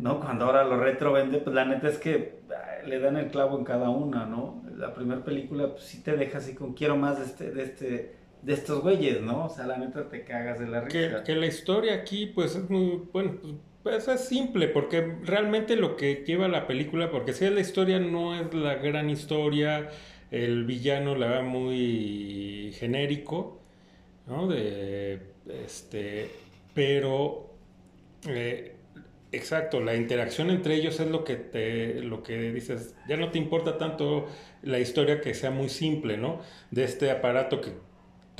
[0.00, 0.20] ¿no?
[0.20, 2.40] Cuando ahora lo retro vende, pues la neta es que
[2.86, 4.62] le dan el clavo en cada una, ¿no?
[4.76, 8.16] La primera película, pues sí te deja así con quiero más de este, de este,
[8.42, 9.46] de estos güeyes, ¿no?
[9.46, 11.18] O sea, la neta te cagas de la risa.
[11.18, 15.76] Que, que la historia aquí, pues es muy, bueno, pues pues es simple, porque realmente
[15.76, 19.90] lo que lleva la película, porque si la historia no es la gran historia,
[20.30, 23.60] el villano la va muy genérico,
[24.26, 24.46] ¿no?
[24.48, 25.20] De,
[25.64, 26.30] este,
[26.74, 27.50] pero,
[28.28, 28.76] eh,
[29.32, 33.38] exacto, la interacción entre ellos es lo que te, lo que dices, ya no te
[33.38, 34.28] importa tanto
[34.62, 36.40] la historia que sea muy simple, ¿no?
[36.70, 37.72] De este aparato que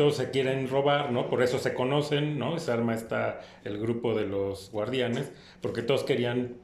[0.03, 1.29] todos se quieren robar, ¿no?
[1.29, 2.59] Por eso se conocen, ¿no?
[2.59, 6.57] Se arma está el grupo de los guardianes, porque todos querían,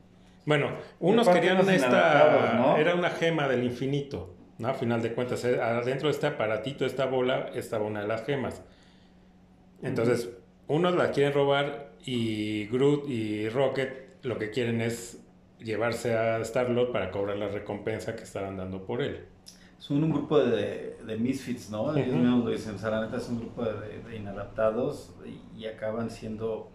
[0.45, 4.67] bueno, unos querían esta, era una gema del infinito, ¿no?
[4.67, 8.25] A final de cuentas, eh, adentro de este aparatito, esta bola, estaba una de las
[8.25, 8.61] gemas.
[9.85, 10.31] Entonces,
[10.67, 15.23] unos la quieren robar y Groot y Rocket lo que quieren es
[15.61, 19.29] llevarse a Star-Lord para cobrar la recompensa que estaban dando por él
[19.79, 21.97] son un grupo de, de misfits, ¿no?
[21.97, 25.15] Ellos mismos lo dicen, o sea, la neta es un grupo de, inadaptados
[25.57, 26.71] y, acaban siendo,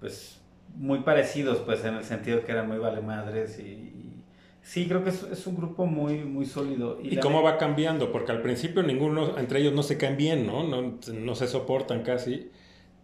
[0.00, 0.40] pues,
[0.74, 4.22] muy parecidos, pues, en el sentido que eran muy valemadres y,
[4.60, 6.98] sí, creo que es, es, un grupo muy, muy sólido.
[7.02, 8.12] ¿Y, cómo va cambiando?
[8.12, 10.62] Porque al principio ninguno, entre ellos no se caen bien, ¿no?
[10.62, 12.50] No, no se soportan casi.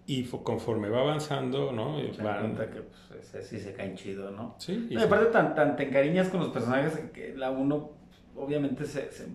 [0.05, 1.97] Y conforme va avanzando, ¿no?
[2.13, 2.41] Se van...
[2.41, 4.57] cuenta que pues, sí se caen chido, ¿no?
[4.59, 4.89] Sí.
[4.91, 8.02] Y aparte, tan, tan te encariñas con los personajes que la uno
[8.37, 9.27] obviamente se, se,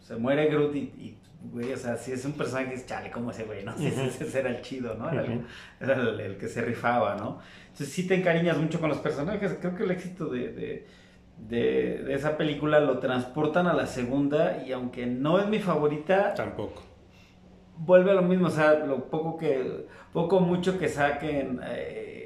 [0.00, 1.16] se, muere Groot y,
[1.52, 3.74] güey, o sea, si es un personaje es chale, como ese güey, ¿no?
[3.78, 5.10] ese, era el chido, ¿no?
[5.10, 5.24] Era,
[5.94, 7.38] el, que se rifaba, ¿no?
[7.62, 9.56] Entonces sí te encariñas mucho con los personajes.
[9.60, 10.86] Creo que el éxito de, de,
[11.48, 16.34] de, esa película lo transportan a la segunda y aunque no es mi favorita...
[16.34, 16.82] Tampoco.
[17.78, 21.60] Vuelve a lo mismo, o sea, lo poco que, poco mucho que saquen...
[21.64, 22.25] Eh,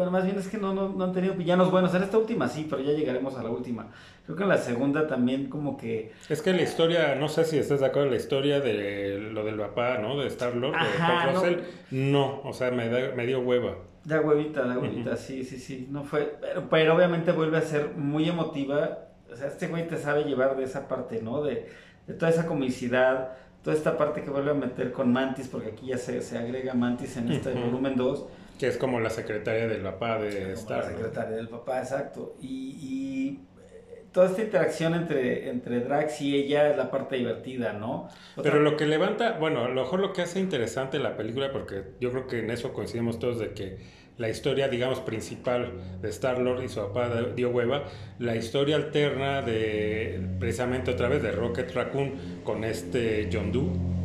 [0.00, 1.94] pero más bien es que no, no, no, han tenido villanos buenos.
[1.94, 3.88] En esta última sí, pero ya llegaremos a la última.
[4.24, 6.12] Creo que en la segunda también como que...
[6.30, 9.56] Es que la historia, no sé si estás de acuerdo, la historia de lo del
[9.56, 10.18] papá, ¿no?
[10.18, 11.56] De Star-Lord, de Russell,
[11.90, 12.40] no.
[12.44, 13.76] o sea, me, da, me dio hueva.
[14.02, 15.86] Da huevita, da huevita, sí, sí, sí.
[15.90, 19.00] No fue, pero, pero, obviamente vuelve a ser muy emotiva.
[19.30, 21.42] O sea, este güey te sabe llevar de esa parte, ¿no?
[21.42, 21.66] De,
[22.06, 23.32] de toda esa comicidad,
[23.62, 26.72] toda esta parte que vuelve a meter con Mantis, porque aquí ya se, se agrega
[26.72, 30.84] Mantis en este volumen 2 que es como la secretaria del papá de Star.
[30.84, 32.36] La secretaria del papá, exacto.
[32.42, 38.08] Y, eh, toda esta interacción entre, entre Drax y ella es la parte divertida, ¿no?
[38.42, 41.84] Pero lo que levanta, bueno, a lo mejor lo que hace interesante la película, porque
[42.00, 43.78] yo creo que en eso coincidimos todos de que
[44.18, 47.84] la historia, digamos, principal de Star-Lord y su papá dio hueva,
[48.18, 53.99] la historia alterna de, precisamente otra vez, de Rocket Raccoon con este John Doe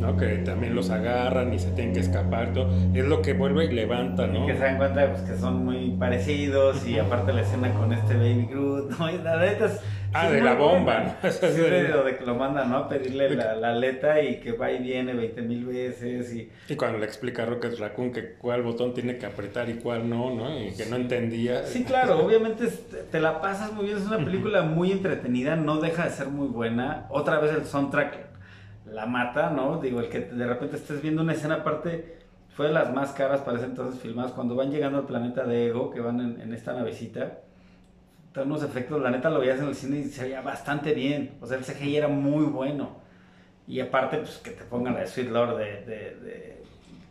[0.00, 0.16] ¿no?
[0.16, 2.68] Que también los agarran y se tienen que escapar, todo.
[2.94, 4.46] Es lo que vuelve y levanta, ¿no?
[4.46, 8.14] Que se dan cuenta pues, que son muy parecidos y aparte la escena con este
[8.14, 9.10] Baby Groot, ¿no?
[9.10, 9.80] Y la neta es,
[10.12, 11.30] Ah, de la bomba, ¿no?
[11.30, 12.76] Sí, de lo de que lo mandan, ¿no?
[12.78, 16.50] A pedirle la, la aleta y que va y viene 20 mil veces y...
[16.68, 20.08] Y cuando le explica a Rocket Raccoon que cuál botón tiene que apretar y cuál
[20.08, 20.58] no, ¿no?
[20.58, 21.64] Y que no entendía.
[21.66, 22.66] Sí, claro, obviamente
[23.10, 26.48] te la pasas muy bien, es una película muy entretenida, no deja de ser muy
[26.48, 27.06] buena.
[27.10, 28.35] Otra vez el soundtrack
[28.90, 29.80] la mata, ¿no?
[29.80, 32.18] Digo, el que de repente estés viendo una escena aparte
[32.54, 35.66] fue de las más caras para ese entonces filmadas, cuando van llegando al planeta de
[35.68, 37.38] Ego, que van en, en esta navecita.
[38.32, 41.36] Todos unos efectos, la neta lo veías en el cine y se veía bastante bien.
[41.40, 42.96] O sea, el CGI era muy bueno.
[43.66, 46.62] Y aparte, pues que te pongan la de Sweet Lord de, de- de-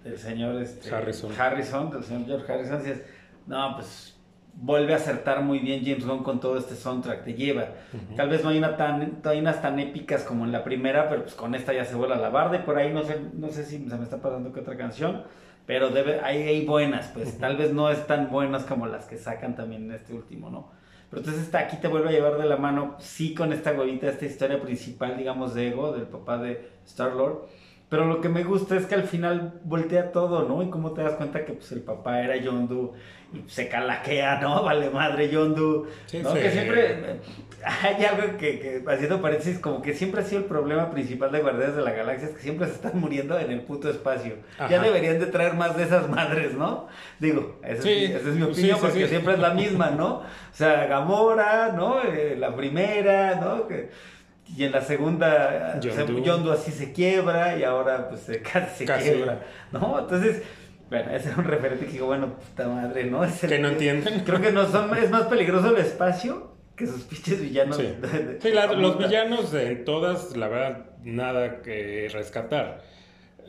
[0.04, 1.32] del señor este, Harrison.
[1.38, 3.04] Harrison, del señor George Harrison, dices,
[3.48, 4.15] no, pues
[4.56, 7.68] vuelve a acertar muy bien James Gunn con todo este soundtrack, te lleva.
[8.16, 11.10] Tal vez no hay, una tan, no hay unas tan épicas como en la primera,
[11.10, 13.50] pero pues con esta ya se vuela la barda y por ahí no sé, no
[13.50, 15.24] sé si se me está pasando que otra canción,
[15.66, 19.18] pero debe, hay, hay buenas, pues tal vez no es tan buenas como las que
[19.18, 20.72] sacan también en este último, ¿no?
[21.10, 24.08] Pero entonces está aquí te vuelve a llevar de la mano, sí con esta huevita,
[24.08, 27.48] esta historia principal, digamos, de Ego, del papá de Star-Lord.
[27.90, 30.64] Pero lo que me gusta es que al final voltea todo, ¿no?
[30.64, 32.94] Y cómo te das cuenta que pues el papá era Yondu
[33.32, 34.64] y se calaquea, ¿no?
[34.66, 35.86] Vale madre Yondu.
[36.08, 36.32] Sí, ¿no?
[36.34, 36.40] sí.
[36.40, 37.20] Que siempre
[37.64, 41.42] hay algo que, que, haciendo paréntesis, como que siempre ha sido el problema principal de
[41.42, 44.34] Guardianes de la Galaxia, es que siempre se están muriendo en el puto espacio.
[44.70, 46.88] Ya deberían de traer más de esas madres, ¿no?
[47.20, 49.92] Digo, esa, Sí, es, mi- esa es mi sí, opinión, porque siempre es la misma,
[49.92, 50.16] ¿no?
[50.18, 52.02] O sea, Gamora, ¿no?
[52.04, 53.68] Eh, la primera, ¿no?
[53.68, 53.90] Que-
[54.48, 55.80] y en la segunda.
[55.80, 59.10] Yondu así se quiebra y ahora pues se- casi se Casi.
[59.10, 60.00] quiebra, ¿no?
[60.00, 60.44] Entonces,
[60.90, 63.24] bueno, ese era un referente que digo, bueno, puta madre, ¿no?
[63.24, 64.20] Es el- Que no entienden.
[64.24, 67.78] Creo que no son, es más peligroso el espacio que sus pinches villanos.
[67.78, 72.82] Sí, de- de- Sí, la- los villanos en todas, la verdad, nada que rescatar.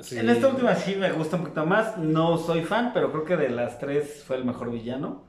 [0.00, 0.18] Sí.
[0.18, 1.96] En esta última sí me gusta un poquito más.
[1.98, 5.24] No soy fan, pero creo que de las tres fue el mejor villano.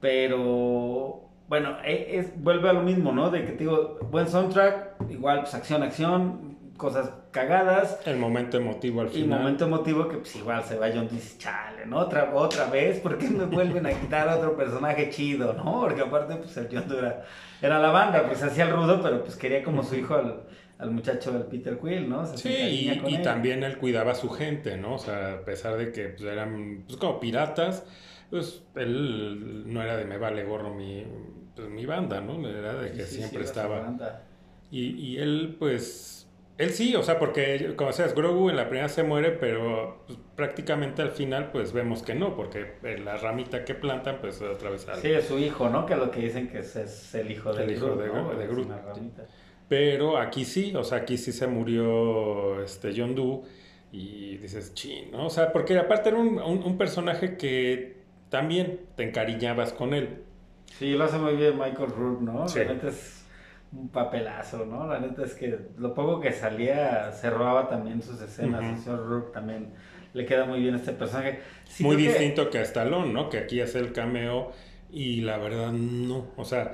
[0.00, 3.30] Pero bueno, e- es, vuelve a lo mismo, ¿no?
[3.30, 7.98] De que te digo, buen soundtrack, igual pues acción, acción, cosas cagadas.
[8.04, 9.38] El momento emotivo al Y final.
[9.38, 11.98] momento emotivo que pues igual se va John dice, chale, ¿no?
[11.98, 15.80] Otra, otra vez, ¿por qué me vuelven a quitar a otro personaje chido, ¿no?
[15.80, 17.24] Porque aparte pues el John era,
[17.62, 20.42] era la banda, pues hacía el rudo, pero pues quería como su hijo al,
[20.78, 22.26] al muchacho del Peter Quill, ¿no?
[22.26, 24.94] Se Sí, y, y también él cuidaba a su gente, ¿no?
[24.94, 27.84] O sea, a pesar de que pues, eran pues, como piratas,
[28.30, 31.04] pues él no era de me vale gorro mi,
[31.54, 32.46] pues, mi banda, ¿no?
[32.48, 34.18] Era de que Sí, siempre sí, estaba.
[34.70, 38.88] Y, y él, pues, él sí, o sea, porque, como decías, Grogu en la primera
[38.88, 43.64] se muere, pero pues, prácticamente al final, pues vemos que no, porque en la ramita
[43.64, 44.86] que plantan, pues otra vez.
[45.00, 45.86] Sí, es su hijo, ¿no?
[45.86, 48.08] Que es lo que dicen que es, es el hijo de El hijo Groot, de-
[48.08, 48.34] ¿no?
[48.34, 48.68] de Groot.
[49.68, 53.44] Pero aquí sí, o sea, aquí sí se murió este Yondu
[53.92, 55.26] y dices, chin, ¿no?
[55.26, 57.95] O sea, porque aparte era un, un- un personaje que
[58.30, 60.22] también te encariñabas con él.
[60.78, 62.48] Sí, lo hace muy bien Michael Rourke, ¿no?
[62.48, 62.58] Sí.
[62.60, 63.24] La neta es
[63.72, 64.86] un papelazo, ¿no?
[64.86, 68.62] La neta es que lo poco que salía se robaba también sus escenas.
[68.62, 68.70] Ujú.
[68.74, 69.70] El señor Rourke también
[70.12, 71.40] le queda muy bien este personaje.
[71.64, 73.28] Sí, Muy que- distinto que a Stallone, ¿no?
[73.28, 74.52] Que aquí hace el cameo
[74.90, 76.28] y la verdad no.
[76.36, 76.72] O sea,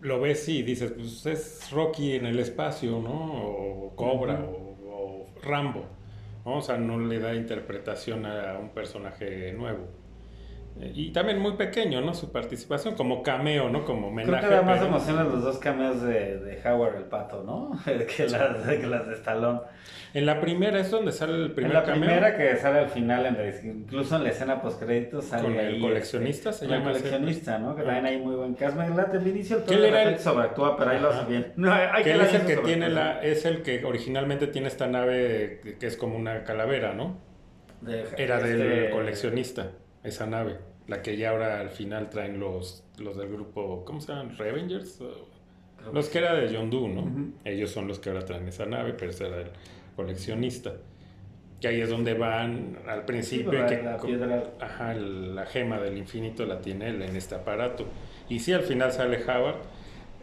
[0.00, 3.10] lo ves y dices, pues es Rocky en el espacio, ¿no?
[3.34, 5.84] O Cobra o, o Rambo,
[6.44, 6.56] ¿no?
[6.58, 9.86] O sea, no le da interpretación a un personaje nuevo.
[10.80, 12.14] Eh, Y también muy pequeño, ¿no?
[12.14, 13.84] Su participación como cameo, ¿no?
[13.84, 14.48] Como Creo homenaje.
[14.48, 17.78] que da más pero- emociones los dos cameos de, de Howard el Pato, ¿no?
[17.84, 19.60] que, las, que las de Stallone.
[20.14, 22.00] En la primera es donde sale el primer en la cameo.
[22.08, 25.74] primera que sale al final, en la- incluso en la escena post-créditos sale Con el
[25.74, 27.74] ahí, coleccionista, este, se con el llama ese- coleccionista, ¿no?
[27.76, 27.84] Que Ah.
[27.84, 28.56] también hay muy buen
[28.96, 31.20] late el inicio, el Que todo era el- sobreactúa, pero ahí lo Ajá.
[31.22, 31.52] hace bien.
[31.56, 34.86] No, hay Que él es el que tiene la, es el que originalmente tiene esta
[34.86, 37.18] nave que- que es como una calavera, ¿no?
[37.80, 39.70] De- Era del este, coleccionista,
[40.02, 40.58] esa nave.
[40.88, 44.36] La que ya ahora al final traen los, los del grupo, ¿cómo se llaman?
[44.36, 45.00] ¿Revengers?
[45.92, 47.02] Los que era de Yondu, ¿no?
[47.02, 47.32] Ujú.
[47.44, 49.50] Ellos son los que ahora traen esa nave, pero ese era el
[49.96, 50.72] coleccionista.
[51.60, 53.50] Que ahí es donde van al principio.
[53.66, 57.86] que, la piedra Ajá, la gema del infinito la tiene él en este aparato.
[58.28, 59.58] Y sí, al final sale Howard,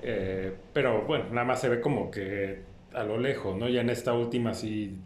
[0.02, 2.64] eh, pero bueno, nada más se ve como que
[2.94, 3.70] a lo lejos, ¿no?
[3.70, 4.98] Ya en esta última sí,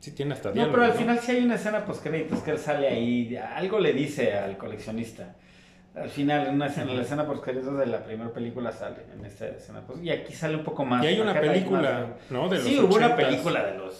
[0.00, 0.98] sí tiene hasta No, diálogo, pero al ¿no?
[0.98, 4.56] final sí hay una escena post créditos que él sale ahí, algo le dice al
[4.56, 5.36] coleccionista.
[5.94, 8.98] Al final, en, una escena, en la escena post créditos de la primera película sale,
[9.12, 11.02] en esta escena post- Y aquí sale un poco más.
[11.04, 11.80] Y hay una película,
[12.16, 12.48] más- ¿no?
[12.48, 13.16] De los sí, hubo una 80s.
[13.16, 13.94] película de los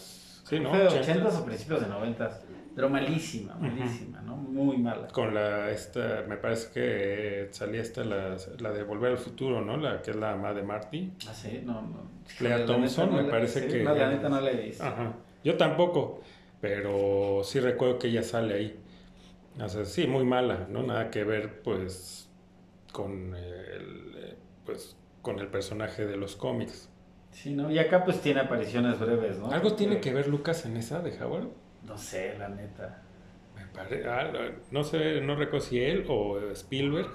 [0.48, 0.72] Sí, ¿no?
[0.76, 1.22] de 80s.
[1.22, 2.30] 80s o principios de 90s,
[2.74, 4.36] pero malísima, malísima, ¿no?
[4.36, 5.08] Muy mala.
[5.08, 9.76] Con la, esta, me parece que salía esta, la, la de Volver al Futuro, ¿no?
[9.76, 11.12] La que es la mamá de Marty.
[11.28, 12.10] Ah, sí, no, no.
[12.40, 14.84] Lea La Thompson, no me parece que- No, la neta no la he visto.
[14.84, 15.12] Ajá.
[15.44, 16.20] Yo tampoco,
[16.60, 18.80] pero sí recuerdo que ella sale ahí.
[19.60, 20.82] O sea, sí, muy mala, ¿no?
[20.82, 22.30] Nada que ver, pues,
[22.92, 26.90] con el, pues, con el personaje de los cómics.
[27.30, 27.70] Sí, ¿no?
[27.70, 29.50] Y acá pues tiene apariciones breves, ¿no?
[29.50, 31.48] ¿Algo tiene que ver Lucas en esa de Howard?
[31.84, 33.02] No sé, la neta.
[33.54, 34.08] Me pare...
[34.08, 34.32] ah,
[34.70, 37.08] no sé, no recuerdo si él o Spielberg.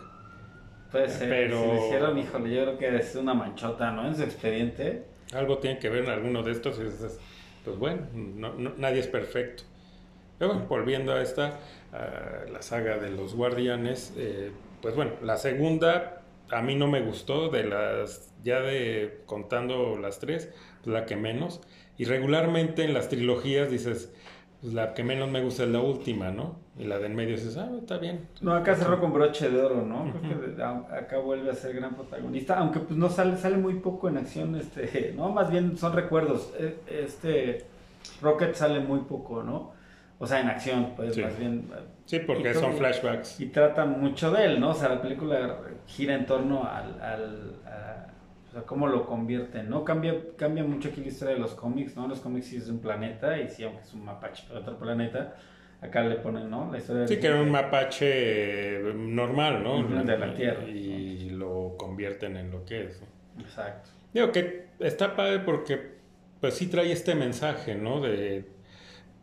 [0.91, 1.59] Puede ser, pero...
[1.59, 4.07] si lo hicieron, híjole, yo creo que es una manchota, ¿no?
[4.07, 5.05] En su expediente.
[5.33, 6.79] Algo tiene que ver en alguno de estos,
[7.65, 9.63] pues bueno, no, nadie es perfecto.
[10.37, 11.59] Pero bueno, volviendo a esta,
[12.51, 14.51] la saga de los guardianes, eh,
[14.81, 20.19] pues bueno, la segunda a mí no me gustó, de las, ya de contando las
[20.19, 20.49] tres,
[20.83, 21.61] pues la que menos.
[21.97, 24.13] Y regularmente en las trilogías dices,
[24.61, 26.55] pues la que menos me gusta es la última, ¿no?
[26.77, 28.27] Y la de en medio dices, ah, está bien.
[28.41, 30.11] No, acá cerró con broche de oro, ¿no?
[30.21, 34.09] Creo que acá vuelve a ser gran protagonista, aunque pues no sale, sale muy poco
[34.09, 35.29] en acción, este, ¿no?
[35.29, 36.53] Más bien son recuerdos.
[36.59, 37.65] E, este
[38.21, 39.73] Rocket sale muy poco, ¿no?
[40.19, 41.69] O sea, en acción, pues más bien.
[42.05, 43.39] Sí, porque son flashbacks.
[43.39, 44.71] Y tratan mucho de él, ¿no?
[44.71, 47.55] O sea, la película gira en torno al, al
[48.55, 49.83] sea, cómo lo convierten, ¿no?
[49.83, 52.07] Cambia, cambia mucho aquí la historia de los cómics, ¿no?
[52.07, 55.35] Los cómics sí es un planeta y sí, aunque es un mapache para otro planeta,
[55.81, 56.71] acá le ponen, ¿no?
[56.71, 60.03] La historia Sí, que era un mapache normal, ¿no?
[60.03, 60.67] De la Tierra.
[60.67, 63.01] Y lo convierten en lo que es.
[63.39, 63.89] Exacto.
[64.13, 65.95] Digo que está padre porque,
[66.39, 68.01] pues sí trae este mensaje, ¿no?
[68.01, 68.55] De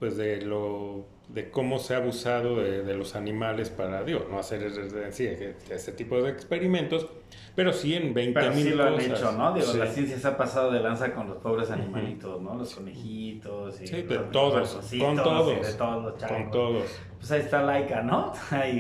[0.03, 4.39] pues de lo de cómo se ha abusado de, de los animales para, digo, no
[4.39, 7.09] hacer ese tipo de experimentos,
[7.55, 9.53] pero sí en 20 pero sí lo han hecho, ¿no?
[9.53, 12.55] Digo, la ciencia se ha pasado de lanza con los pobres animalitos, ¿no?
[12.55, 16.85] Los conejitos y sí, de todos, con todos, de todos con todos.
[17.19, 18.33] Pues ahí está Laika, ¿no?
[18.67, 18.79] y,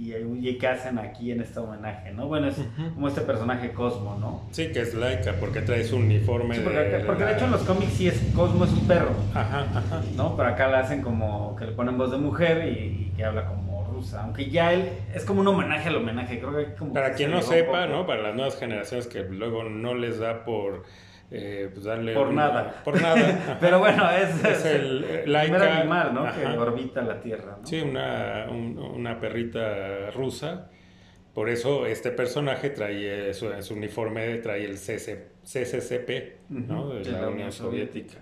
[0.00, 2.26] y, y, qué hacen aquí en este homenaje, ¿no?
[2.26, 2.56] Bueno, es
[2.94, 4.48] como este personaje Cosmo, ¿no?
[4.50, 6.56] Sí, que es Laika, porque trae su uniforme.
[6.56, 9.12] Sí, porque, de, porque de hecho en los cómics sí es Cosmo es un perro.
[9.34, 10.02] Ajá, ajá.
[10.16, 10.36] ¿No?
[10.36, 13.84] Pero acá le hacen como que le ponen voz de mujer y, que habla como
[13.84, 14.24] rusa.
[14.24, 16.92] Aunque ya él es como un homenaje al homenaje, creo que como.
[16.92, 18.06] Para quien no sepa, ¿no?
[18.06, 20.84] Para las nuevas generaciones que luego no les da por
[21.30, 22.82] eh, pues darle por nada.
[22.84, 23.58] Por nada.
[23.60, 26.32] Pero bueno, es, es el, el primer animal, ¿no?
[26.34, 27.58] Que orbita la Tierra.
[27.60, 27.66] ¿no?
[27.66, 30.70] Sí, una, una perrita rusa.
[31.34, 36.88] Por eso este personaje trae su, su uniforme, trae el CC, CCCP, ¿no?
[36.88, 38.18] De la, Unión Soviética.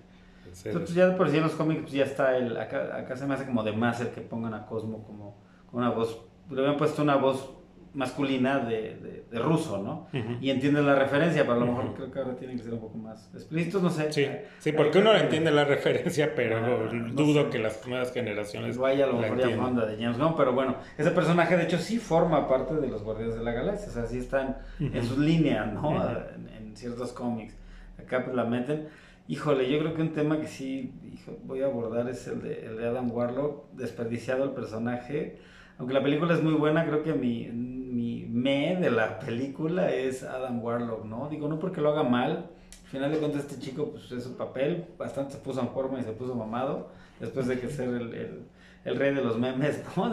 [0.65, 3.35] Entonces ya por si en los cómics pues, ya está el, acá, acá se me
[3.35, 5.37] hace como de más el que pongan a Cosmo como
[5.71, 7.59] con una voz, le habían puesto una voz
[7.95, 10.09] masculina de, de, ruso, ¿no?
[10.41, 12.81] Y entiende la referencia, pero a lo mejor creo que ahora tienen que ser un
[12.81, 14.13] poco más explícitos, no sé.
[14.13, 14.27] Sí,
[14.59, 18.79] sí porque uno entiende la referencia, pero ah, dudo que las nuevas generaciones.
[18.79, 21.79] Vaya a lo mejor ya onda de James Gunn, pero bueno, ese personaje de hecho
[21.79, 25.19] sí forma parte de los Guardianes de la Galaxia, o sea, sí están en sus
[25.19, 25.93] líneas, ¿no?
[25.93, 27.57] en, ciertos cómics.
[27.99, 28.87] Acá pues la meten.
[29.29, 30.93] Híjole, yo creo que un tema que sí
[31.45, 35.39] voy a abordar es el de, el de Adam Warlock, desperdiciado el personaje
[35.79, 40.25] aunque la película es muy buena, creo que mi, mi me de la película es
[40.25, 41.29] Adam Warlock, ¿no?
[41.29, 42.51] Digo, no porque lo haga mal.
[42.83, 44.87] Al final de cuentas, este chico, pues es su papel.
[44.99, 46.91] Bastante se puso en forma y se puso mamado.
[47.21, 48.43] Después de que ser el, el,
[48.85, 50.11] el rey de los memes, ¿no?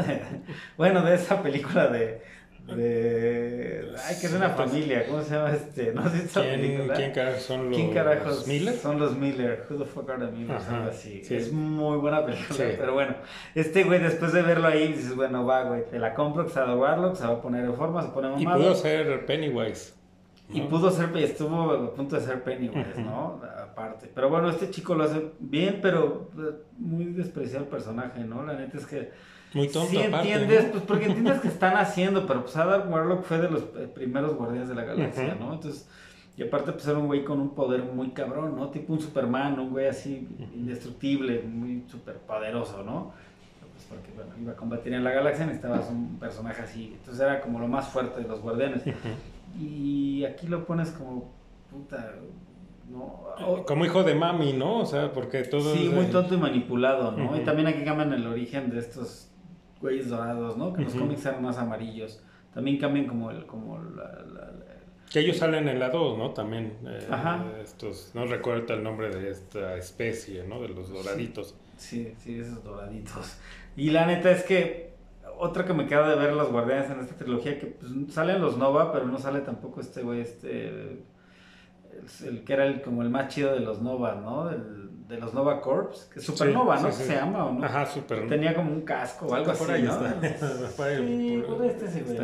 [0.77, 2.21] bueno, de esa película de,
[2.67, 3.93] de...
[4.07, 5.91] Ay, que es una familia, ¿cómo se llama este?
[5.95, 8.73] No sé si ¿Quién, ¿Quién carajos son los, ¿Quién carajos Miller?
[8.75, 10.55] Son los Miller, Who the fuck are the Miller?
[10.55, 11.23] Ajá, así.
[11.23, 11.35] Sí.
[11.35, 12.75] Es muy buena película, sí.
[12.77, 13.15] pero bueno,
[13.53, 16.59] este güey después de verlo ahí dices, bueno, va, güey, te la compro, que se
[16.59, 18.59] va a Warlock, se va a poner en forma, se pone mamado.
[18.59, 19.93] Y pudo ser Pennywise.
[20.49, 20.57] ¿no?
[20.57, 23.41] Y pudo ser, estuvo a punto de ser Pennywise, ¿no?
[23.63, 24.11] Aparte.
[24.13, 26.29] Pero bueno, este chico lo hace bien, pero
[26.77, 28.43] muy despreciado el personaje, ¿no?
[28.43, 29.11] La neta es que
[29.55, 33.37] muy tonto, sí entiendes, pues porque entiendes que están haciendo, pero pues Adam Warlock fue
[33.39, 35.53] de los eh, primeros guardianes de la galaxia, ¿no?
[35.53, 35.87] Entonces,
[36.37, 38.69] y aparte pues era un güey con un poder muy cabrón, ¿no?
[38.69, 43.13] Tipo un Superman, un güey así indestructible, muy superpoderoso, ¿no?
[43.71, 47.39] Pues porque, bueno, iba a combatir en la galaxia, necesitabas un personaje así, entonces era
[47.39, 48.83] como lo más fuerte de los guardianes.
[49.57, 51.31] Y aquí lo pones como,
[51.71, 52.13] puta,
[52.89, 53.63] ¿no?
[53.65, 54.79] Como hijo de mami, ¿no?
[54.79, 55.73] O sea, porque todo.
[55.73, 57.37] Sí, muy tonto y manipulado, ¿no?
[57.37, 59.24] Y también aquí cambian el origen de estos
[59.81, 60.73] güeyes dorados, ¿no?
[60.73, 62.21] Que los cómics eran más amarillos.
[62.53, 63.45] También cambian como el...
[63.45, 64.25] Como la,
[65.11, 66.31] Que ellos salen en la 2, ¿no?
[66.31, 66.77] También.
[66.85, 67.45] Eh, Ajá.
[67.61, 70.61] Estos, no recuerdo el nombre de esta especie, ¿no?
[70.61, 71.55] De los doraditos.
[71.77, 73.37] Sí, sí, esos doraditos.
[73.75, 74.93] Y la neta es que
[75.37, 78.57] otra que me queda de ver los guardianes en esta trilogía, que pues, salen los
[78.57, 81.03] Nova, pero no sale tampoco este güey, este...
[82.25, 84.49] El, que era el, como el más chido de los Nova, ¿no?
[84.49, 86.91] El, de los Nova Corps, que es Supernova, ¿no?
[86.91, 87.63] se llama, ¿o no?
[87.63, 88.29] Ajá, Supernova.
[88.29, 89.91] Tenía como un casco o algo así, ahí ¿no?
[89.91, 90.69] Está.
[90.97, 92.17] sí, por este sí, güey.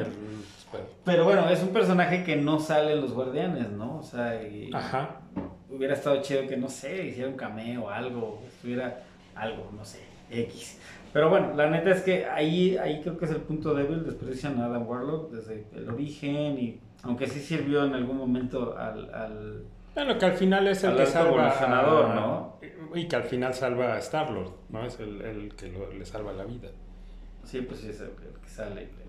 [1.04, 3.98] Pero bueno, es un personaje que no sale en los Guardianes, ¿no?
[3.98, 4.70] O sea, y...
[4.74, 5.22] Ajá.
[5.70, 9.04] hubiera estado chido que, no sé, hiciera un cameo o algo, estuviera
[9.36, 10.80] algo, no sé, X.
[11.12, 14.60] Pero bueno, la neta es que ahí, ahí creo que es el punto débil, desprecian
[14.62, 19.14] a Adam Warlock desde el origen y aunque sí sirvió en algún momento al...
[19.14, 19.66] al
[19.96, 22.58] bueno, que al final es el al que salva evolucionador, a- ¿no?
[22.96, 24.86] Y que al final salva a Star-Lord, ¿no?
[24.86, 26.70] Es el, el que lo- le salva la vida.
[27.44, 29.02] Sí, pues sí, es el, el que sale y le,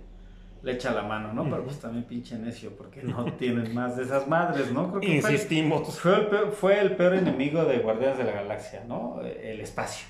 [0.62, 1.44] le echa la mano, ¿no?
[1.44, 4.88] Pero pues también pinche necio, porque no tienen más de esas madres, ¿no?
[4.90, 5.98] Creo que fue el- Insistimos.
[5.98, 9.20] Fue el, peor, fue el peor enemigo de Guardianes de la Galaxia, ¿no?
[9.22, 10.06] El espacio.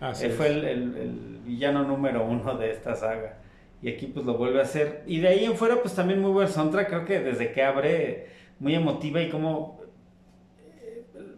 [0.00, 0.36] Así Él es.
[0.36, 3.38] fue el, el- el villano número uno de esta saga.
[3.82, 5.02] Y aquí pues lo vuelve a hacer.
[5.06, 6.88] Y de ahí en fuera pues también muy buen soundtrack.
[6.88, 9.80] Creo que desde que abre, muy emotiva y como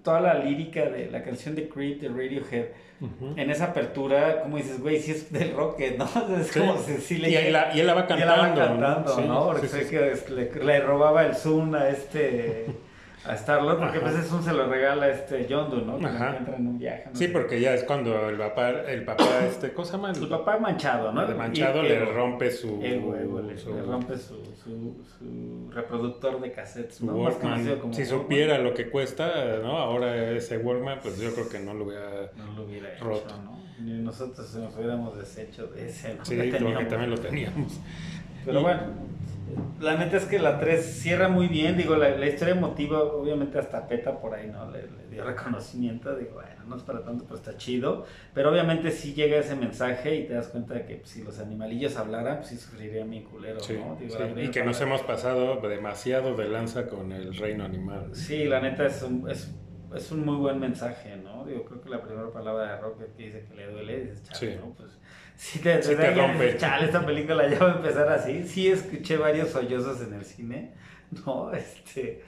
[0.07, 2.66] toda la lírica de la canción de Creed de Radiohead.
[3.36, 6.07] En esa apertura, como dices, güey, si es del Rocket, ¿no?
[6.40, 6.61] Es Sí.
[6.61, 8.36] como si, si le y, él la, y él la va y él cantando.
[8.36, 8.54] la va
[9.04, 9.46] cantando, ¿no?
[9.48, 12.66] Porque sí, que le, le robaba el Zoom a este
[13.29, 14.07] a Star-Lord, porque Ajá.
[14.07, 15.99] pues ese Zoom se lo regala este Yondu, ¿no?
[15.99, 16.37] Que Ajá.
[16.37, 17.05] entra en un viaje.
[17.12, 20.12] no Sí, porque ya es cuando el papá, el papá este, ¿cómo se llama?
[20.12, 21.27] El papá manchado, ¿no?
[21.27, 26.53] de Manchado Y- le rompe su, le, su- le rompe su, su, su reproductor de
[26.53, 27.14] cassettes, su ¿no?
[27.14, 27.64] Walkman.
[27.81, 28.20] como Si Walkman.
[28.20, 29.77] supiera lo que cuesta, ¿no?
[29.79, 32.31] Ahora ese Walkman, pues yo creo que no lo hubiera...
[32.37, 33.35] No lo hubiera hecho, Roto.
[33.45, 33.57] ¿no?
[33.81, 36.24] Ni nosotros nos hubiéramos deshecho de ese, ¿no?
[36.24, 37.79] Sí, Que porque también lo teníamos.
[38.45, 38.81] Pero Y- bueno,
[39.80, 43.59] la neta es que la 3 cierra muy bien, digo, la, la historia emotiva, obviamente
[43.59, 44.70] hasta Peta por ahí, ¿no?
[44.70, 48.05] Le, le dio reconocimiento, digo, bueno, no es para tanto, pero está chido.
[48.34, 51.38] Pero obviamente sí llega ese mensaje y te das cuenta de que pues, si los
[51.38, 53.97] animalillos hablaran, pues sí sufrirían bien culero, Sí, ¿no?
[54.01, 58.14] Digo, sí, Y que nos hemos pasado demasiado de lanza con el reino animal.
[58.14, 59.55] Sí, la neta es un, es,
[59.94, 61.44] es un muy buen mensaje, ¿no?
[61.44, 64.38] Digo, creo que la primera palabra de Rocket que dice que le duele, dices, chale,
[64.38, 64.59] Sí.
[64.61, 64.72] ¿no?
[64.74, 64.99] Pues
[65.37, 66.57] sí te, Sí te rompe.
[66.57, 68.43] chale, esta película ya va a empezar así.
[68.45, 70.72] Sí escuché varios sollozos en el cine,
[71.26, 71.53] ¿no?
[71.53, 72.22] Este,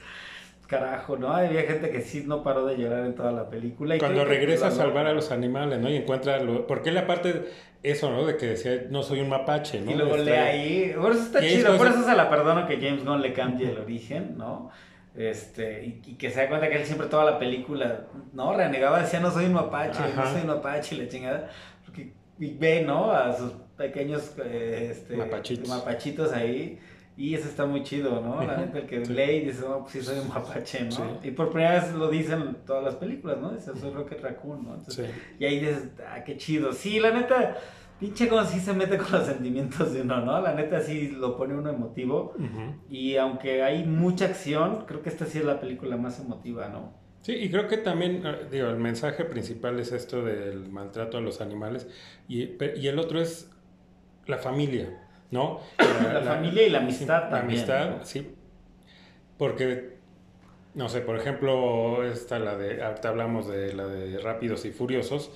[0.66, 1.32] carajo, ¿no?
[1.32, 3.96] Había gente que sí no paró de llorar en toda la película.
[3.96, 5.88] Y Cuando regresa a la- salvar a los animales, ¿no?
[5.88, 6.38] Y encuentra...
[6.40, 6.66] Lo...
[6.66, 7.46] Porque él aparte,
[7.82, 8.26] eso, ¿no?
[8.26, 9.90] De que decía, no soy un mapache, ¿no?
[9.90, 10.94] Y luego Este, lee ahí.
[11.00, 11.72] Por eso está chido.
[11.72, 14.70] es Por eso se la perdono que James Gunn le cambie el origen, ¿no?
[15.16, 18.02] Este, y, y que se da cuenta que él siempre toda la película,
[18.34, 18.54] ¿no?
[18.54, 21.50] Renegaba, decía no soy un mapache, no soy un mapache, y la chingada.
[22.38, 23.10] Y ve, ¿no?
[23.10, 25.68] A sus pequeños eh, este, Mapachitos.
[25.68, 26.78] mapachitos ahí.
[27.16, 28.40] Y eso está muy chido, ¿no?
[28.44, 29.12] La neta, el que Sí.
[29.12, 30.90] lee y dice, no, pues sí soy un mapache, ¿no?
[30.92, 31.02] Sí.
[31.24, 33.50] Y por primera vez lo dicen en todas las películas, ¿no?
[33.50, 34.74] Dice, soy Rocket Raccoon, ¿no?
[34.76, 35.12] Entonces, Sí.
[35.40, 36.72] y ahí dices, ah, qué chido.
[36.72, 37.56] Sí, la neta,
[37.98, 40.40] pinche como sí se mete con los sentimientos de uno, ¿no?
[40.40, 42.34] La neta sí lo pone uno emotivo.
[42.36, 42.76] Ujú.
[42.88, 46.92] Y aunque hay mucha acción, creo que esta sí es la película más emotiva, ¿no?
[47.22, 51.20] Sí, y creo que también, eh, digo, el mensaje principal es esto del maltrato a
[51.20, 51.88] los animales
[52.28, 53.50] y, y el otro es
[54.26, 54.88] la familia,
[55.30, 55.60] ¿no?
[55.78, 57.60] La, familia y la amistad La también.
[57.60, 58.04] amistad, ¿no?
[58.04, 58.34] sí.
[59.36, 59.98] Porque,
[60.74, 65.30] no sé, por ejemplo, esta, la de, ahorita hablamos de la de Rápidos y Furiosos,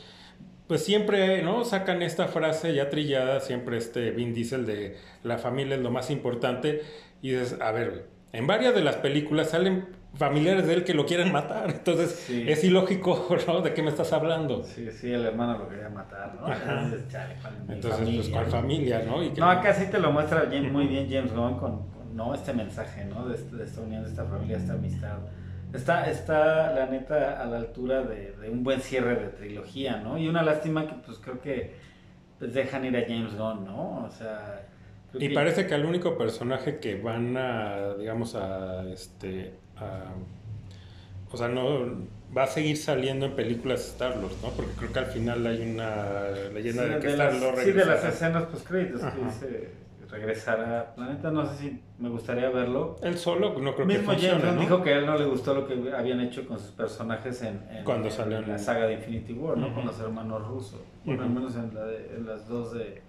[0.66, 1.64] pues siempre, ¿no?
[1.64, 6.10] Sacan esta frase ya trillada, siempre este Vin Diesel de la familia es lo más
[6.10, 6.82] importante,
[7.20, 11.06] y dices, a ver, en varias de las películas salen familiares de él que lo
[11.06, 12.44] quieren matar, entonces Sí.
[12.46, 13.60] es ilógico, ¿no?
[13.62, 14.62] ¿De qué me estás hablando?
[14.62, 16.46] Sí, sí, el hermano lo quería matar, ¿no?
[16.46, 16.82] Ajá.
[16.84, 18.32] Entonces, chale, ¿cuál es mi Entonces, pues, familia?
[18.32, 19.22] ¿cuál familia, no?
[19.22, 22.34] Y No, acá sí te lo muestra James- muy bien James Gunn con, con, ¿no?
[22.34, 23.26] este mensaje, ¿no?
[23.28, 25.18] De, este- de esta unión, de esta familia, esta amistad.
[25.72, 30.18] Está, está la neta a la altura de, de un buen cierre de trilogía, ¿no?
[30.18, 31.74] Y una lástima que pues creo que
[32.38, 34.04] pues, dejan ir a James Gunn, ¿no?
[34.04, 34.66] O sea...
[35.14, 40.04] Y que- parece que el único personaje que van a, digamos, a, este, a,
[41.32, 41.80] o sea, no,
[42.36, 44.50] va a seguir saliendo en películas Star-Lord, ¿no?
[44.50, 47.72] Porque creo que al final hay una leyenda sí, de que de las, Star-Lord sí,
[47.72, 50.92] de las escenas post créditos que dice regresará.
[50.98, 52.96] La neta no sé si me gustaría verlo.
[53.02, 54.60] Él solo no creo Mismo que James funcione, Gunn ¿no?
[54.60, 57.62] dijo que a él no le gustó lo que habían hecho con sus personajes en,
[57.70, 59.68] en- Cuando en salió en- la saga de Infinity War, ¿no?
[59.68, 59.76] Ujú.
[59.76, 60.80] Con los hermanos rusos.
[61.06, 63.00] Bueno, al menos en, la de- en las dos de...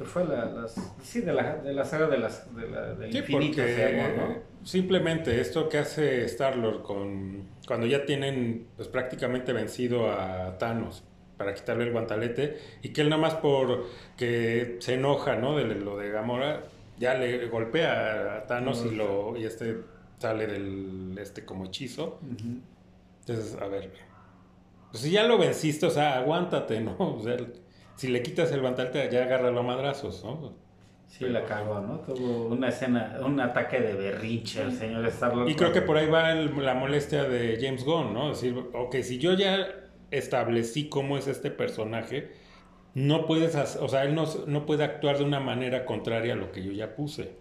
[0.00, 0.24] ¿Qué fue?
[0.24, 3.56] La, las, sí, de la, de la saga de las, de la, del Sí, infinito,
[3.56, 4.38] porque ¿no?
[4.62, 11.04] simplemente esto que hace Star-Lord con, cuando ya tienen pues, prácticamente vencido a Thanos
[11.36, 15.58] para quitarle el guantalete y que él nada más por que se enoja, ¿no?
[15.58, 16.62] De lo de Gamora,
[16.98, 19.84] ya le golpea a Thanos y lo y este
[20.18, 22.20] sale del este como hechizo.
[23.20, 23.92] Entonces, a ver,
[24.90, 26.96] pues si ya lo venciste, o sea, aguántate, ¿no?
[26.98, 27.36] O sea,
[28.00, 30.54] si le quitas el guantalete ya agárralo a madrazos, ¿no?
[31.06, 31.98] Sí, la cagó, ¿no?
[31.98, 35.50] Tuvo una escena, un ataque de berrinche el señor Star-Lord.
[35.50, 38.30] Y creo que por ahí va el- la molestia de James Gunn, ¿no?
[38.30, 39.68] Decir, ok, si yo ya
[40.10, 42.30] establecí cómo es este personaje,
[42.94, 46.52] no puedes, o sea, él no, no puede actuar de una manera contraria a lo
[46.52, 47.32] que yo ya puse.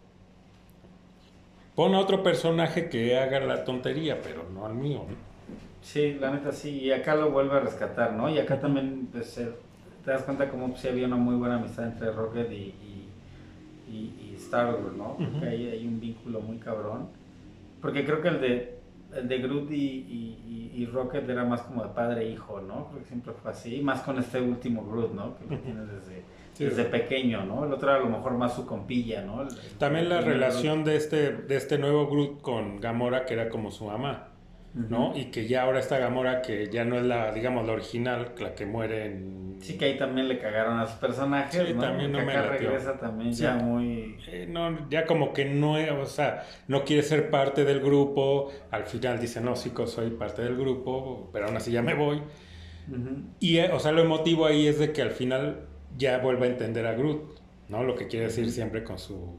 [1.75, 5.15] Pon a otro personaje que haga la tontería, pero no al mío, ¿no?
[5.81, 8.29] Sí, la neta sí, y acá lo vuelve a rescatar, ¿no?
[8.29, 9.39] Y acá también pues,
[10.03, 13.09] te das cuenta como pues, sí había una muy buena amistad entre Rocket y, y,
[13.91, 15.17] y, Star-Lord, ¿no?
[15.17, 17.09] Porque ahí hay un vínculo muy cabrón.
[17.81, 18.79] Porque creo que el de,
[19.15, 22.87] el de Groot y, y, Rocket era más como de padre e hijo, ¿no?
[22.87, 25.37] Creo que siempre fue así, más con este último Groot, ¿no?
[25.37, 26.23] Que lo tienes desde
[26.59, 27.65] desde pequeño, ¿no?
[27.65, 29.47] El otro era a lo mejor más su compilla, ¿no?
[29.77, 33.85] También la relación de este, de este nuevo Groot con Gamora, que era como su
[33.85, 34.27] mamá,
[34.73, 35.15] ¿no?
[35.15, 38.53] Y que ya ahora está Gamora, que ya no es la, digamos, la original, la
[38.53, 39.57] que muere en...
[39.61, 42.97] Sí, que ahí también le cagaron a sus personajes, sí, también no me acá regresa
[42.97, 44.17] también ya muy...
[44.27, 48.85] Eh, no, ya como que no, o sea, no quiere ser parte del grupo, al
[48.85, 52.21] final dice, no, sí, soy parte del grupo, pero aún así ya me voy.
[53.39, 55.67] Y, eh, o sea, lo emotivo ahí es de que al final
[55.97, 57.83] ya vuelve a entender a Groot, ¿no?
[57.83, 59.37] Lo que quiere decir siempre con su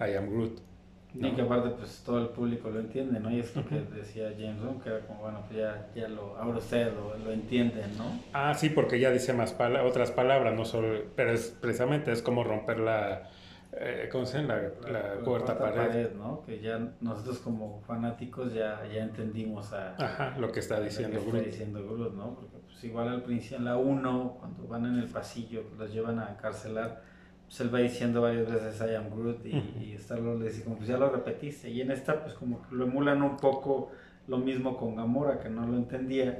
[0.00, 0.69] I am Groot.
[1.14, 3.30] Y que aparte pues todo el público lo entiende, ¿no?
[3.30, 6.36] Y es lo que decía James Gunn, que era como, bueno, pues ya, ya lo,
[6.36, 8.20] ahora ustedes lo, lo entienden, ¿no?
[8.32, 12.44] Ah, sí, porque ya dice más otras palabras, no solo, pero es precisamente es como
[12.44, 13.30] romper la,
[13.72, 14.56] eh, ¿cómo se llama?
[14.90, 16.12] La, la, cuarta, pared.
[16.14, 16.42] ¿no?
[16.42, 19.94] Que ya nosotros como fanáticos ya, ya entendimos a...
[19.96, 21.36] Ajá, lo que está diciendo Groot.
[21.36, 22.34] Está diciendo Groot, ¿no?
[22.34, 26.18] Porque pues igual al principio, en la 1, cuando van en el pasillo, los llevan
[26.18, 27.02] a encarcelar,
[27.50, 30.76] pues él va diciendo varias veces I am Groot y, y Star-Lord le dice como,
[30.76, 31.68] pues ya lo repetiste.
[31.68, 33.90] Y en esta, pues como que lo emulan un poco
[34.28, 36.38] lo mismo con Gamora, que no lo entendía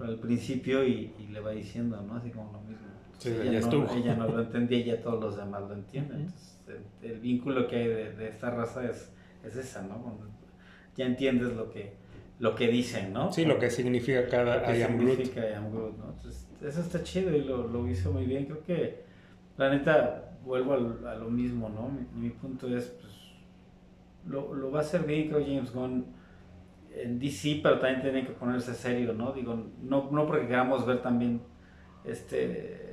[0.00, 2.16] al principio y, y, le va diciendo, ¿no?
[2.16, 2.86] Así como lo mismo.
[3.18, 6.20] Sí, ella, ya no, ella no lo entendía y ya todos los demás lo entienden.
[6.20, 6.56] Entonces,
[7.02, 9.12] el, vínculo que hay de, esta raza es,
[9.44, 10.18] es esa, ¿no?
[10.96, 11.92] ya entiendes lo que,
[12.38, 13.30] lo que dicen, ¿no?
[13.30, 16.14] Sí, lo que significa cada I am significa I am Groot, ¿no?
[16.16, 18.46] Entonces, eso está chido y lo, lo, hizo muy bien.
[18.46, 19.04] Creo que,
[19.58, 20.74] la neta, vuelvo
[21.06, 21.90] a, lo mismo, ¿no?
[22.18, 23.12] Mi, punto es, pues,
[24.26, 26.06] lo, lo, va a hacer bien, creo, James Gunn
[26.94, 29.32] en DC, pero también tiene que ponerse serio, ¿no?
[29.32, 31.42] Digo, no, no porque queramos ver también
[32.04, 32.86] este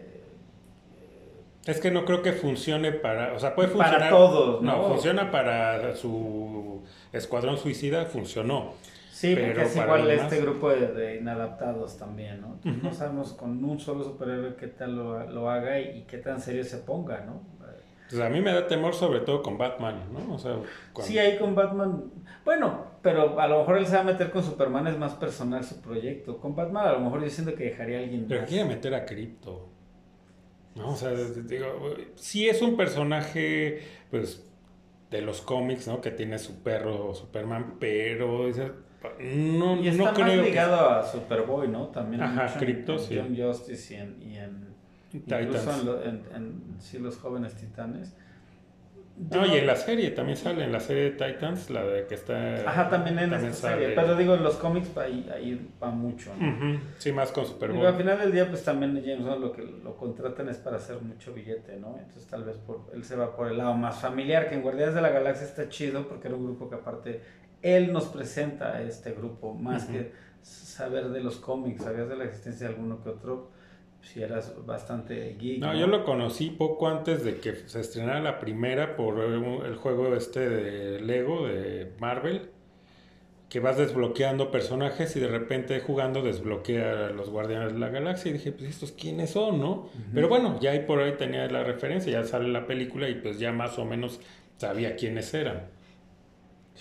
[1.66, 4.84] es que no creo que funcione para, o sea, puede funcionar para todos, ¿no?
[4.90, 6.84] funciona para su
[7.14, 8.74] escuadrón suicida, funcionó.
[9.24, 12.60] Sí, pero porque es igual este grupo de, inadaptados también, ¿no?
[12.64, 16.80] No sabemos con un solo superhéroe qué tal lo, haga y, qué tan serio se
[16.80, 17.42] ponga, ¿no?
[18.10, 20.36] Pues a mí me da temor sobre todo con Batman, ¿no?
[20.36, 20.58] O sea,
[21.00, 22.12] Sí, ahí con Batman,
[22.44, 25.64] bueno, pero a lo mejor él se va a meter con Superman, es más personal
[25.64, 26.38] su proyecto.
[26.40, 29.06] Con Batman a lo mejor yo siento que dejaría a alguien Pero quiere meter a
[29.06, 29.70] Crypto.
[30.76, 30.90] ¿no?
[30.90, 34.46] O sea, digo, sí es un personaje, pues,
[35.10, 36.02] de los cómics, ¿no?
[36.02, 38.48] Que tiene su perro Superman, pero
[39.20, 41.88] no, y está no más ligado a Superboy, ¿no?
[41.88, 43.18] También Ajá, Crypto, sí.
[43.18, 44.74] John Justice y en, y en
[45.14, 48.16] incluso en, en, sí, los jóvenes titanes.
[49.16, 52.16] No, y en la serie también sale, en la serie de Titans, la de que
[52.16, 52.68] está...
[52.68, 56.80] Ajá, también en esta serie, pero digo, en los cómics ahí, ahí va mucho, ¿no?
[56.98, 57.86] Sí, más con Superboy.
[57.86, 61.00] al final del día, pues también James Gunn lo que lo contratan es para hacer
[61.00, 61.96] mucho billete, ¿no?
[62.00, 64.96] Entonces tal vez por, él se va por el lado más familiar, que en Guardianes
[64.96, 67.22] de la Galaxia está chido, porque era un grupo que aparte,
[67.62, 70.12] él nos presenta a este grupo, más que
[70.42, 73.52] saber de los cómics, sabías de la existencia de alguno que otro
[74.04, 75.60] si eras bastante geek.
[75.60, 80.14] No, yo lo conocí poco antes de que se estrenara la primera por el juego
[80.16, 82.50] este de Lego de Marvel,
[83.50, 88.30] que vas desbloqueando personajes y de repente jugando desbloquea a los Guardianes de la Galaxia
[88.30, 89.90] y dije, pues estos quiénes son, ¿no?
[90.14, 93.40] Pero bueno, ya ahí por ahí tenía la referencia, ya sale la película y pues
[93.40, 94.20] ya más o menos
[94.58, 95.70] sabía quiénes eran.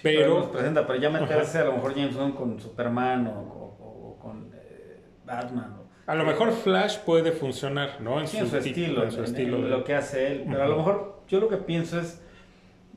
[0.03, 4.99] pero, presenta, pero ya meterse a lo mejor James Bond con Superman o, con eh,
[5.25, 8.21] Batman a lo mejor Flash puede funcionar, ¿no?
[8.21, 10.45] En, su, estilo, en su estilo lo que hace él.
[10.49, 12.21] Pero a lo mejor yo lo que pienso es,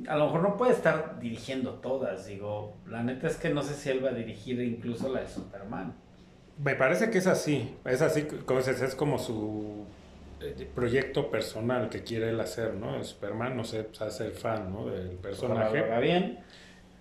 [0.08, 2.26] a lo mejor no puede estar dirigiendo todas.
[2.26, 5.28] Digo, la neta es que no sé si él va a dirigir incluso la de
[5.28, 5.93] Superman.
[6.58, 7.76] Me parece que es así.
[7.86, 9.86] Es así, como es, es como su
[10.41, 13.03] eh, proyecto personal que quiere él hacer, ¿no?
[13.03, 14.88] Superman, no sé, hacer fan, ¿no?
[14.88, 15.86] Del personaje.
[15.88, 16.39] Lo bien.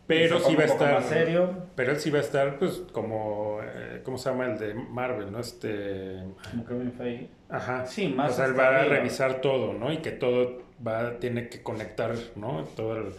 [0.07, 1.03] Pero sí va a estar.
[1.03, 1.69] serio.
[1.75, 3.61] Pero él sí va a estar, pues, como.
[3.63, 5.41] Eh, ¿Cómo se llama el de Marvel, no?
[5.41, 6.23] Este.
[6.51, 7.29] Como Kevin Feige.
[7.49, 7.87] Ajá.
[7.87, 8.33] Sí, más.
[8.33, 9.93] O sea, él va a revisar todo, ¿no?
[9.93, 12.65] Y que todo va, tiene que conectar, ¿no?
[12.77, 13.15] Todas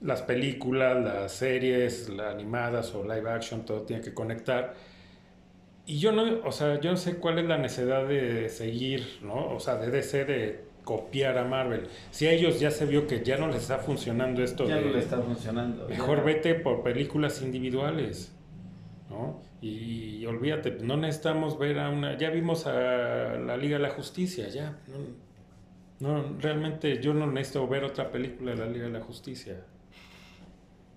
[0.00, 4.74] las películas, las series, las animadas o live action, todo tiene que conectar.
[5.86, 9.54] Y yo no, o sea, yo no sé cuál es la necesidad de seguir, ¿no?
[9.54, 11.88] O sea, de DC de copiar a Marvel.
[12.12, 14.68] Si a ellos ya se vio que ya no les está funcionando esto.
[14.68, 15.88] Ya no les está funcionando.
[15.88, 18.32] Mejor vete por películas individuales.
[19.10, 19.42] ¿no?
[19.60, 22.16] Y, olvídate, no necesitamos ver a una.
[22.16, 24.78] Ya vimos a la Liga de la Justicia, ya.
[25.98, 29.64] No, realmente yo no necesito ver otra película de la Liga de la Justicia.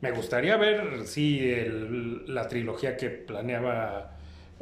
[0.02, 1.52] Me gustaría ver, sí,
[2.28, 4.19] la trilogía que planeaba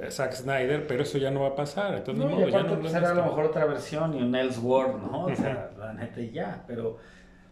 [0.10, 1.96] Zack Snyder, pero eso ya no va a pasar.
[1.96, 4.36] Entonces, no, modo, y ya no pues era a lo mejor otra versión y un
[4.36, 5.26] Elseworld, ¿no?
[5.26, 6.98] O sea, la neta y ya, pero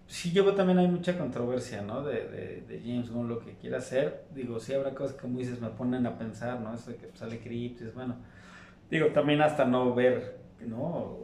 [0.08, 2.04] sí yo también hay mucha controversia, ¿no?
[2.04, 4.26] De, de, de James Gunn lo que quiere hacer.
[4.34, 6.74] Digo, sí habrá cosas que como dices me ponen a pensar, ¿no?
[6.74, 8.16] Eso de que sale Cryptis, bueno.
[8.90, 11.18] Digo, también hasta no ver, ¿no?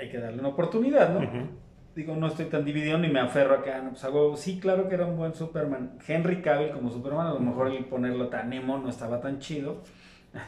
[0.00, 1.63] Hay que darle una oportunidad, ¿no?
[1.94, 4.96] Digo, no estoy tan dividido ni me aferro acá, no, pues hago, sí, claro que
[4.96, 5.96] era un buen Superman.
[6.06, 9.82] Henry Cavill como Superman, a lo mejor el ponerlo tan emo no estaba tan chido.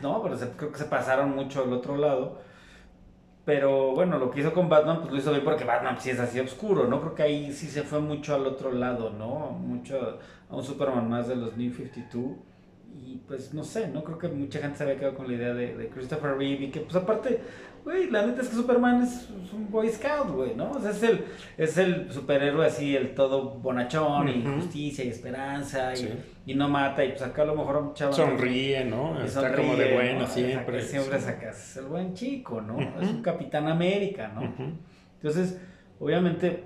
[0.02, 2.38] No, pero se- creo que se pasaron mucho al otro lado.
[3.44, 6.18] Pero bueno, lo que hizo con Batman, pues lo hizo bien porque Batman sí es
[6.18, 7.00] así oscuro, ¿no?
[7.00, 9.50] Creo que ahí sí se fue mucho al otro lado, ¿no?
[9.50, 10.18] Mucho
[10.50, 12.32] a un Superman más de los New 52.
[12.92, 15.54] Y pues no sé, no creo que mucha gente se había quedado con la idea
[15.54, 17.40] de, de Christopher Reeve y que pues aparte,
[17.86, 20.72] güey, la neta es que Superman es, es un Boy Scout, güey, ¿no?
[20.72, 21.24] O sea, es el,
[21.56, 24.56] es el superhéroe así, el todo bonachón y Ujú.
[24.56, 26.08] justicia y esperanza y, Sí.
[26.46, 28.14] y no mata y pues acá a lo mejor un chaval...
[28.14, 29.16] Sonríe, ¿no?
[29.22, 30.26] Y Está como de sonríe, buena ¿no?
[30.26, 30.80] siempre.
[30.82, 31.24] Saca- siempre Sí.
[31.24, 32.74] sacas es el buen chico, ¿no?
[32.74, 33.00] Ujú.
[33.00, 34.42] Es un Capitán América, ¿no?
[34.42, 34.72] Ujú.
[35.22, 35.58] Entonces,
[36.00, 36.64] obviamente,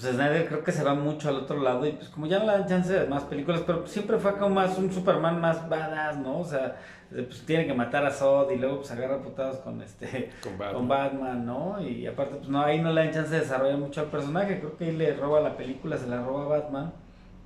[0.00, 2.46] pues Snyder creo que se va mucho al otro lado y pues como ya no
[2.46, 6.18] le dan chance de más películas, pero siempre fue como más un Superman más badass,
[6.18, 6.38] ¿no?
[6.38, 6.76] O sea,
[7.10, 10.74] pues tiene que matar a Zod y luego pues agarra putados con este Con Batman.
[10.74, 11.82] con Batman, ¿no?
[11.82, 14.76] Y aparte pues no ahí no le dan chance de desarrollar mucho al personaje, creo
[14.76, 16.92] que ahí le roba la película, se la roba a Batman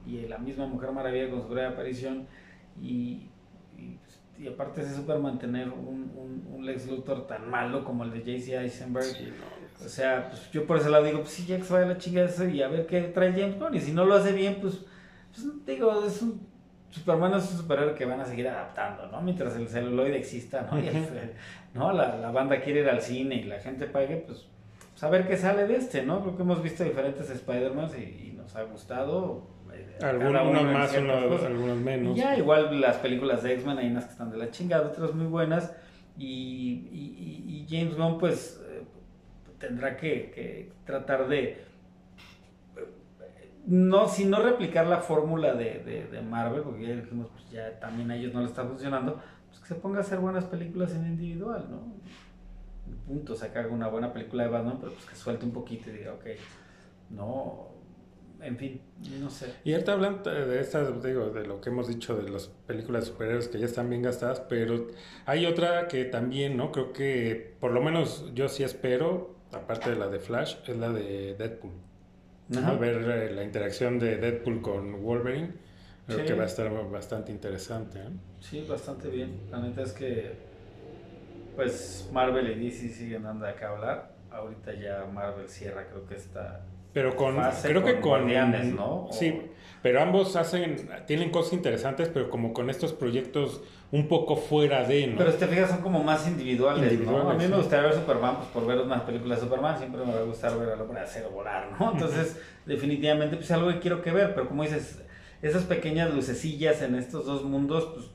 [0.07, 2.27] y la misma Mujer Maravilla con su breve aparición
[2.81, 3.31] y,
[3.77, 8.05] y, pues, y aparte ese Superman tener un, un, un Lex Luthor tan malo como
[8.05, 8.57] el de J.C.
[8.59, 9.64] Eisenberg Sí, no.
[9.85, 11.99] O sea, pues yo por ese lado digo, pues sí, ya que se vaya la
[11.99, 13.75] chingada eso y a ver qué trae James Gunn.
[13.75, 14.81] Y si no lo hace bien, pues,
[15.33, 16.53] pues digo, es un
[16.91, 19.21] Superman es un superhéroe que van a seguir adaptando, ¿no?
[19.21, 20.79] Mientras el celuloide exista, ¿no?
[20.79, 21.33] Y el-.
[21.75, 21.93] ¿no?
[21.93, 24.47] La, la banda quiere ir al cine y la gente pague, pues,
[24.93, 26.21] pues a ver qué sale de este, ¿no?
[26.23, 29.49] Creo que hemos visto diferentes Spider-Man y, y nos ha gustado.
[29.73, 32.17] eh, Algunos más, algunos menos.
[32.17, 35.13] Y ya, igual las películas de X-Men, hay unas que están de la chingada, otras
[35.15, 35.73] muy buenas.
[36.17, 38.61] Y, y- James Gunn, pues,
[39.59, 41.65] tendrá que, que tratar de.
[43.67, 47.79] No, si no replicar la fórmula de, de- de Marvel, porque ya dijimos, pues ya
[47.81, 50.93] también a ellos no le está funcionando, pues que se ponga a hacer buenas películas
[50.95, 51.81] en individual, ¿no?
[53.07, 56.13] Punto, sacar una buena película de Batman, pero pues que suelte un poquito y diga,
[56.13, 56.25] ok,
[57.11, 57.69] no,
[58.43, 58.81] en fin,
[59.21, 59.55] no sé.
[59.65, 63.11] Y ahorita hablando de estas, digo, de lo que hemos dicho de las películas de
[63.13, 64.89] superhéroes que ya están bien gastadas, pero
[65.25, 66.71] hay otra que también, ¿no?
[66.71, 70.91] Creo que, por lo menos yo sí espero, aparte de la de Flash, es la
[70.91, 71.73] de Deadpool.
[72.57, 72.73] Ajá.
[72.75, 75.53] Ver eh, la interacción de Deadpool con Wolverine,
[76.07, 76.25] creo Sí.
[76.27, 77.99] que va a estar bastante interesante.
[78.01, 78.09] ¿eh?
[78.41, 79.41] Sí, bastante bien.
[79.51, 80.33] La neta es que,
[81.57, 84.13] pues, Marvel y DC siguen dando acá hablar.
[84.31, 86.61] Ahorita ya Marvel cierra, creo que está.
[86.95, 89.09] Pero con, Fase creo que con Guardianes, ¿no?
[89.11, 89.43] Sí,
[89.83, 93.61] pero ambos hacen, tienen cosas interesantes, pero como con estos proyectos
[93.93, 95.19] un poco fuera de, ¿no?
[95.19, 97.29] Pero si te fijas, son como más individuales, ¿no?
[97.29, 100.15] A mí me gustaría ver Superman, pues por ver unas películas de Superman, siempre me
[100.15, 101.93] va a gustar ver al hombre acero volar, ¿no?
[101.93, 105.03] Entonces, definitivamente, pues es algo que quiero que ver, pero como dices,
[105.43, 108.07] esas pequeñas lucecillas en estos dos mundos, pues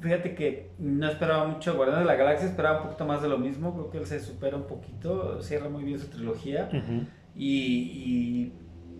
[0.00, 3.38] fíjate que no esperaba mucho Guardianes de la Galaxia, esperaba un poquito más de lo
[3.38, 6.68] mismo, creo que él se supera un poquito, cierra muy bien su trilogía.
[6.72, 7.06] Y,
[7.36, 8.52] y,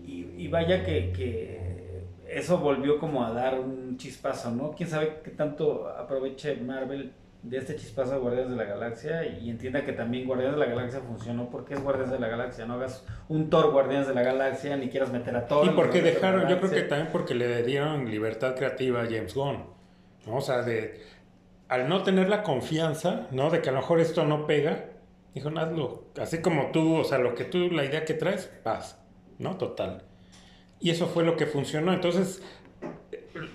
[0.05, 4.71] y- y vaya que, que eso volvió como a dar un chispazo, ¿no?
[4.71, 7.11] Quién sabe qué tanto aproveche Marvel
[7.43, 10.71] de este chispazo de Guardianes de la Galaxia y entienda que también Guardianes de la
[10.73, 11.49] Galaxia funcionó.
[11.49, 12.65] porque es Guardianes de la Galaxia?
[12.65, 15.65] No hagas un Thor Guardianes de la Galaxia ni quieras meter a Thor.
[15.65, 19.65] Y porque dejaron, yo creo que también porque le dieron libertad creativa a James Gunn,
[20.25, 20.37] ¿no?
[20.37, 21.01] O sea, de,
[21.67, 23.49] al no tener la confianza, ¿no?
[23.49, 24.85] De que a lo mejor esto no pega,
[25.33, 28.99] dijo, hazlo, así como tú, o sea, lo que tú, la idea que traes, vas,
[29.39, 29.57] ¿no?
[29.57, 30.03] Total.
[30.79, 31.93] Y eso fue lo que funcionó.
[31.93, 32.41] Entonces,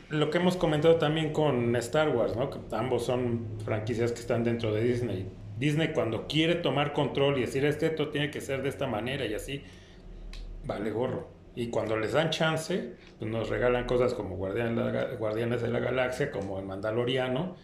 [0.08, 2.50] lo que hemos comentado también con Star Wars, ¿no?
[2.50, 5.30] Que ambos son franquicias que están dentro de Disney.
[5.58, 8.86] Disney cuando quiere tomar control y decir, es que esto tiene que ser de esta
[8.86, 9.62] manera y así,
[10.64, 11.28] vale gorro.
[11.54, 16.58] Y cuando les dan chance, pues nos regalan cosas como Guardianes de la Galaxia, como
[16.60, 17.56] el Mandaloriano.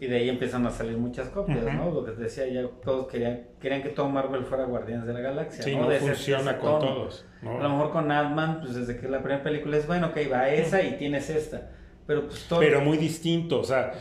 [0.00, 1.72] Y de ahí empiezan a salir muchas copias, Ujú.
[1.72, 1.90] ¿no?
[1.90, 5.20] Lo que te decía, ya todos querían, querían que todo Marvel fuera Guardianes de la
[5.20, 5.62] Galaxia.
[5.64, 5.82] sí, ¿no?
[5.82, 7.26] no De ese- funciona ese con todos.
[7.42, 7.58] ¿no?
[7.58, 10.48] A lo mejor con Ant-Man, pues desde que la primera película es, bueno, ok, va
[10.50, 11.70] esa y tienes esta.
[12.06, 12.60] Pero pues todo...
[12.60, 13.92] Pero muy distinto, o sea,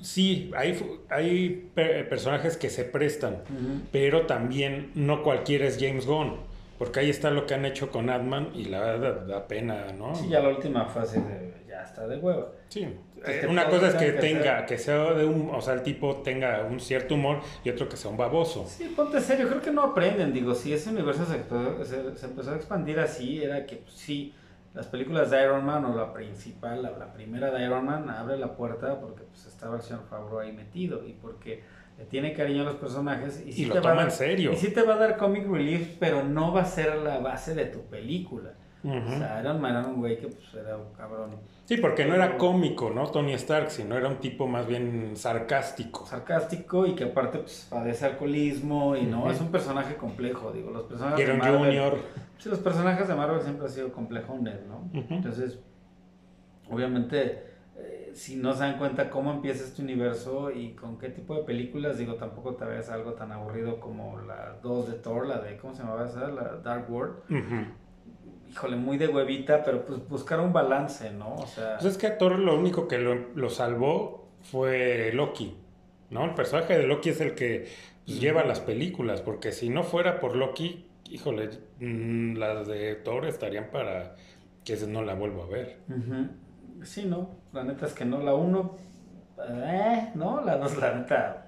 [0.00, 0.78] sí, hay,
[1.10, 3.82] hay pe- personajes que se prestan, Ujú.
[3.92, 6.50] pero también no cualquiera es James Gunn.
[6.78, 10.16] Porque ahí está lo que han hecho con Ant-Man y la verdad da pena, ¿no?
[10.16, 12.48] Sí, ya la última fase de, ya está de hueva.
[12.72, 12.88] Sí,
[13.26, 16.62] eh, una cosa es que tenga, que sea de un, o sea, el tipo tenga
[16.62, 18.64] un cierto humor y otro que sea un baboso.
[18.66, 22.26] Sí, ponte serio, creo que no aprenden, digo, si ese universo se, empezó- se- se
[22.26, 24.34] empezó a expandir así, era que pues, sí,
[24.72, 28.56] las películas de Iron Man o la principal, la, primera de Iron Man, abre la
[28.56, 31.62] puerta porque pues estaba el señor Favreau ahí metido y porque
[31.98, 34.52] le tiene cariño a los personajes y, sí lo te toma va en serio.
[34.52, 37.54] Y sí te va a dar comic relief, pero no va a ser la base
[37.54, 38.54] de tu película.
[38.82, 41.36] O sea, Iron Man era un güey que pues era un cabrón.
[41.64, 43.06] Sí, porque no era cómico, ¿no?
[43.10, 46.04] Tony Stark, sino era un tipo más bien sarcástico.
[46.06, 50.84] Sarcástico y que aparte pues padece alcoholismo y no, es un personaje complejo, digo, los
[50.84, 51.98] personajes de Marvel, Junior.
[52.38, 54.90] Sí, los personajes de Marvel siempre han sido complejones, ¿no?
[54.92, 55.60] Entonces,
[56.68, 61.34] obviamente eh, si no se dan cuenta cómo empieza este universo y con qué tipo
[61.36, 65.38] de películas, digo, tampoco te veas algo tan aburrido como la 2 de Thor, la
[65.40, 66.28] de, ¿cómo se llamaba esa?
[66.28, 67.14] La Dark World
[68.52, 71.36] híjole, muy de huevita, pero pues buscar un balance, ¿no?
[71.36, 71.78] O sea...
[71.78, 75.56] Pues es que a Thor lo único que lo, salvó fue Loki,
[76.10, 76.26] ¿no?
[76.26, 77.68] El personaje de Loki es el que
[78.04, 81.48] pues, lleva las películas, porque si no fuera por Loki, híjole,
[81.80, 84.16] mm, las de Thor estarían para
[84.64, 85.78] que no la vuelvo a ver.
[86.82, 88.76] Sí, no, la neta es que no, la uno,
[89.48, 91.46] eh, no, la dos, la neta,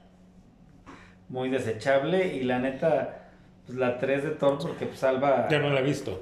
[1.28, 3.23] muy desechable y la neta
[3.66, 5.48] pues, la 3 de Thor porque pues, salva...
[5.50, 6.20] Ya no la he visto.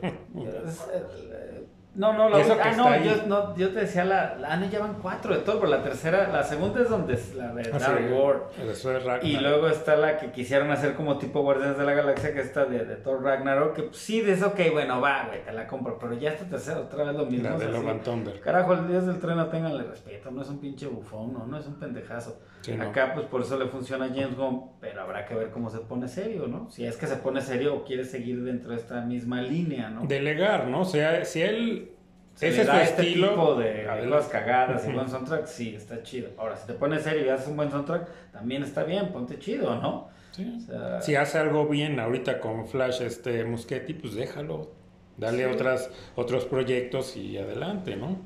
[1.94, 4.78] No, no, la ah, no, yo, no, yo te decía la, la, ah, no, ya
[4.78, 7.78] van cuatro de Thor, pero la tercera, la segunda es donde es la de ah,
[7.78, 9.22] Dark World.
[9.22, 12.64] Y luego está la que quisieron hacer como tipo Guardianes de la Galaxia, que está
[12.64, 15.66] de, de Thor Ragnarok, que pues, sí, de eso, ok, bueno, va, güey, te la
[15.66, 17.50] compro, pero ya esta tercera otra vez lo mismo.
[17.50, 18.40] La de Love Thunder.
[18.40, 21.58] Carajo, el Dios del tren no tenganle respeto, no es un pinche bufón, no, no
[21.58, 22.38] es un pendejazo.
[22.80, 25.78] Acá, pues por eso le funciona a James Gunn, pero habrá que ver cómo se
[25.78, 26.70] pone serio, ¿no?
[26.70, 30.06] Si es que se pone serio o quiere seguir dentro de esta misma línea, ¿no?
[30.06, 30.82] Delegar, ¿no?
[30.82, 31.92] O sea, si él
[32.36, 33.30] ese es su este estilo.
[33.30, 36.30] tipo de las cagadas y buen soundtrack, sí, está chido.
[36.38, 39.76] Ahora, si te pones serio y haces un buen soundtrack, también está bien, ponte chido,
[39.76, 40.10] ¿no?
[40.32, 40.66] Sí.
[41.02, 44.70] si hace algo bien ahorita con Flash este Muschetti, pues déjalo.
[45.18, 48.16] Dale otras, otros proyectos y adelante, ¿no?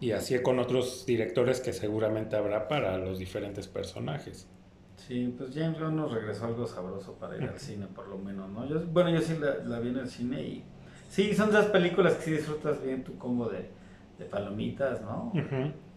[0.00, 4.48] Y así con otros directores que seguramente habrá para los diferentes personajes.
[4.96, 8.50] Sí, pues James Gunn nos regresó algo sabroso para ir al cine, por lo menos,
[8.50, 8.66] ¿no?
[8.66, 10.64] Yo, bueno, yo sí la, la vi en el cine y
[11.08, 13.70] Sí, son esas películas que sí disfrutas bien tu combo de,
[14.18, 15.32] de palomitas, ¿no?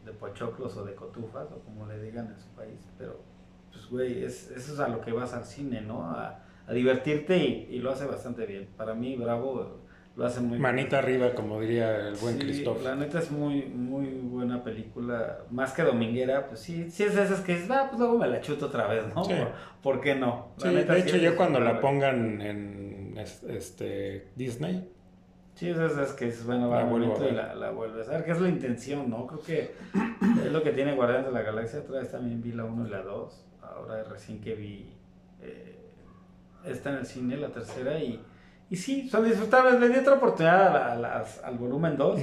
[0.05, 2.79] De pochoclos o de cotufas, o como le digan en su país.
[2.97, 3.19] Pero,
[3.71, 6.03] pues, güey, es, eso es a lo que vas al cine, ¿no?
[6.03, 8.69] A, a divertirte y, y, lo hace bastante bien.
[8.77, 9.81] Para mí, Bravo
[10.15, 14.07] lo hace muy Manita arriba, como diría el buen sí, La neta es muy, muy
[14.07, 15.39] buena película.
[15.49, 18.27] Más que dominguera, pues sí, sí es de esas que dices, ah, pues luego me
[18.27, 19.23] la chuto otra vez, ¿no?
[19.81, 20.49] ¿Por, qué no?
[20.57, 24.89] La neta, de hecho, yo cuando la pongan en este Disney,
[25.59, 28.31] Sí, es, es que es bueno, va bonito y la, la vuelves a ver, que
[28.31, 29.27] es la intención, ¿no?
[29.27, 29.75] Creo que
[30.45, 31.81] es lo que tiene Guardianes de la Galaxia.
[31.81, 33.45] Otra vez también vi la 1 y la 2.
[33.63, 34.93] Ahora recién que vi
[35.41, 35.75] eh,
[36.63, 38.21] esta en el cine, la tercera, y,
[38.69, 39.79] y sí, son disfrutables.
[39.79, 42.19] Le di otra oportunidad a al volumen 2.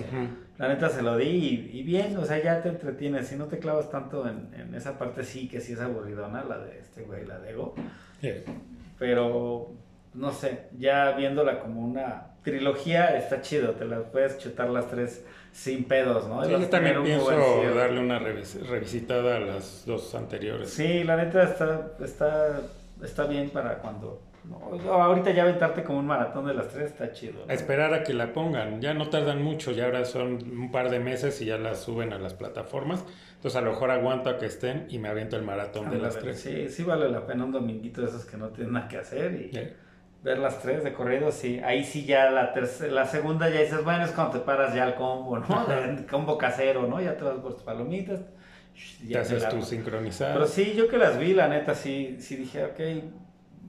[0.59, 3.29] La neta se lo di y, bien, o sea, ya te entretienes.
[3.29, 6.59] Si no te clavas tanto en, en esa parte, sí que sí es aburridona, la
[6.59, 7.75] de este güey, la de Ego.
[8.99, 9.73] Pero,
[10.15, 15.25] no sé, ya viéndola como una trilogía está chido, te las puedes chutar las tres
[15.53, 16.49] sin pedos, ¿no?
[16.49, 17.31] yo también pienso
[17.75, 20.71] darle una revisitada a las dos anteriores.
[20.71, 22.61] Sí, la neta está, está,
[23.03, 24.23] está bien para cuando...
[24.91, 27.45] ahorita ya aventarte como un maratón de las tres está chido.
[27.49, 30.91] A esperar a que la pongan, ya no tardan mucho, ya ahora son un par
[30.91, 33.05] de meses y ya las suben a las plataformas.
[33.35, 36.19] Entonces a lo mejor aguanto a que estén y me aviento el maratón de las
[36.19, 36.41] tres.
[36.41, 39.33] Sí, sí vale la pena un dominguito de esos que no tienen nada que hacer
[39.33, 39.51] y
[40.23, 41.61] ver las tres de corrido, sí.
[41.65, 44.85] Ahí sí ya la tercera, la segunda ya dices, bueno, es cuando te paras ya
[44.85, 45.67] el combo, ¿no?
[45.85, 47.01] El combo casero, ¿no?
[47.01, 48.21] Ya te vas por tus palomitas.
[49.07, 50.33] Ya te haces tu sincronizar.
[50.35, 52.81] Pero sí, yo que las vi, la neta, sí, sí dije, ok,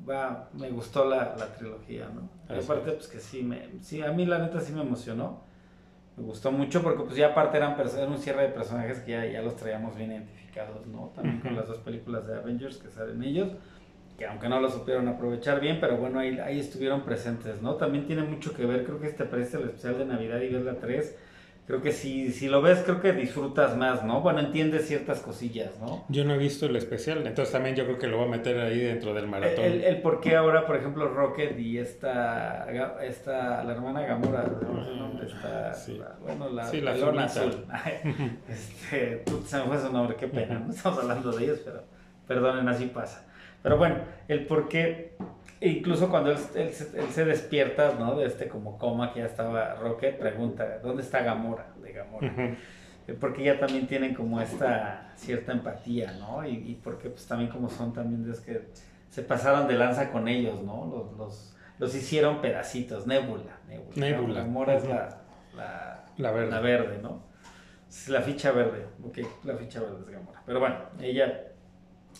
[0.10, 2.30] va, me gustó la, la trilogía, ¿no?
[2.56, 5.42] Y aparte, pues que sí, me, sí, a mí la neta sí me emocionó.
[6.16, 9.26] Me gustó mucho porque pues ya aparte eran, eran un cierre de personajes que ya,
[9.26, 11.12] ya los traíamos bien identificados, ¿no?
[11.16, 13.52] También con las dos películas de Avengers que salen ellos
[14.18, 17.76] que aunque no lo supieron aprovechar bien, pero bueno, ahí, ahí estuvieron presentes, ¿no?
[17.76, 20.64] También tiene mucho que ver, creo que este parece el especial de Navidad y ves
[20.64, 21.16] la 3,
[21.68, 24.22] creo que si, si lo ves, creo que disfrutas más, ¿no?
[24.22, 26.06] Bueno, entiendes ciertas cosillas, ¿no?
[26.08, 28.58] Yo no he visto el especial, entonces también yo creo que lo voy a meter
[28.60, 29.66] ahí dentro del maratón.
[29.66, 32.68] El, el, por qué ahora, por ejemplo, Rocket y esta,
[33.04, 35.22] esta la hermana Gamora, ¿no?
[35.22, 35.98] Está, sí.
[35.98, 37.66] la, bueno, la, sí, la azul.
[38.48, 41.84] este, se me fue su nombre, qué pena, no estamos hablando de ellos, pero
[42.28, 43.26] perdonen, así pasa.
[43.62, 43.98] Pero bueno,
[44.30, 45.17] el por qué,
[45.62, 48.18] incluso cuando él, él, se despierta, ¿no?
[48.18, 51.74] De este como coma que ya estaba Rocket, pregunta, ¿dónde está Gamora?
[51.82, 52.56] De Gamora.
[53.08, 56.46] Eh, porque ya también tienen como esta cierta empatía, ¿no?
[56.46, 58.68] Y, y porque pues también como son también es que
[59.10, 60.86] se pasaron de lanza con ellos, ¿no?
[60.86, 63.58] Los, los, los hicieron pedacitos, Nebula.
[63.68, 63.96] Nebula.
[63.96, 64.42] Nebula.
[64.42, 65.22] Gamora es la,
[66.18, 66.52] la, verde.
[66.52, 67.24] la verde, ¿no?
[68.10, 70.44] La ficha verde, ok, la ficha verde es Gamora.
[70.46, 71.46] Pero bueno, ella,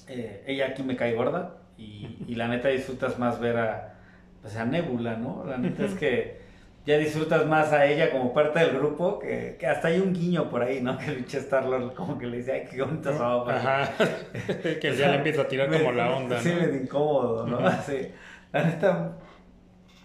[0.08, 3.96] eh, ella aquí me cae gorda y, y, la neta disfrutas más ver a,
[4.42, 5.46] pues a Nebula, ¿no?
[5.46, 6.48] La neta es que
[6.88, 10.50] ya disfrutas más a ella como parte del grupo, que, que hasta hay un guiño
[10.50, 10.98] por ahí, ¿no?
[10.98, 13.94] Que el pinche Star-Lord como que le dice, ay, qué bonita Ajá,
[14.82, 17.60] que ya le empieza a tirar como la onda, Sí, me incómodo, ¿no?
[17.84, 18.08] Sí,
[18.54, 19.18] la neta,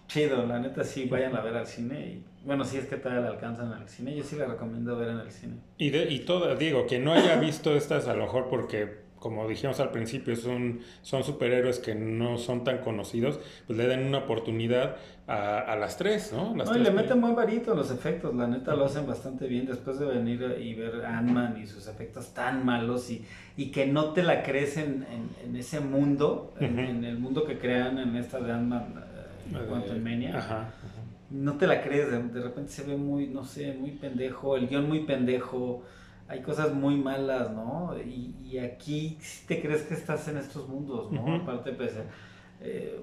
[0.08, 2.24] chido, la neta sí, vayan a ver al cine y...
[2.44, 5.20] Bueno, si es que todavía la alcanzan al cine, yo sí la recomiendo ver en
[5.20, 5.54] el cine.
[5.78, 9.46] Y, de, y todo, digo, que no haya visto estas a lo mejor porque como
[9.46, 14.18] dijimos al principio, son, son superhéroes que no son tan conocidos, pues le den una
[14.18, 14.96] oportunidad
[15.28, 16.52] a, a las tres, ¿no?
[16.52, 20.00] no, y le meten muy varito los efectos, la neta lo hacen bastante bien después
[20.00, 23.24] de venir y ver Ant-Man y sus efectos tan malos y,
[23.56, 25.06] y que no te la crees en,
[25.44, 29.04] en, ese mundo, en, el mundo que crean en esta de Ant-Man,
[29.52, 30.72] uh, Ajá,
[31.30, 34.66] No te la crees, de, de repente se ve muy, no sé, muy pendejo, el
[34.66, 35.84] guion muy pendejo
[36.28, 37.94] hay cosas muy malas, ¿no?
[37.98, 41.36] Y, y aquí sí te crees que estás en estos mundos, ¿no?
[41.36, 41.92] Aparte, pues,
[42.60, 43.00] eh,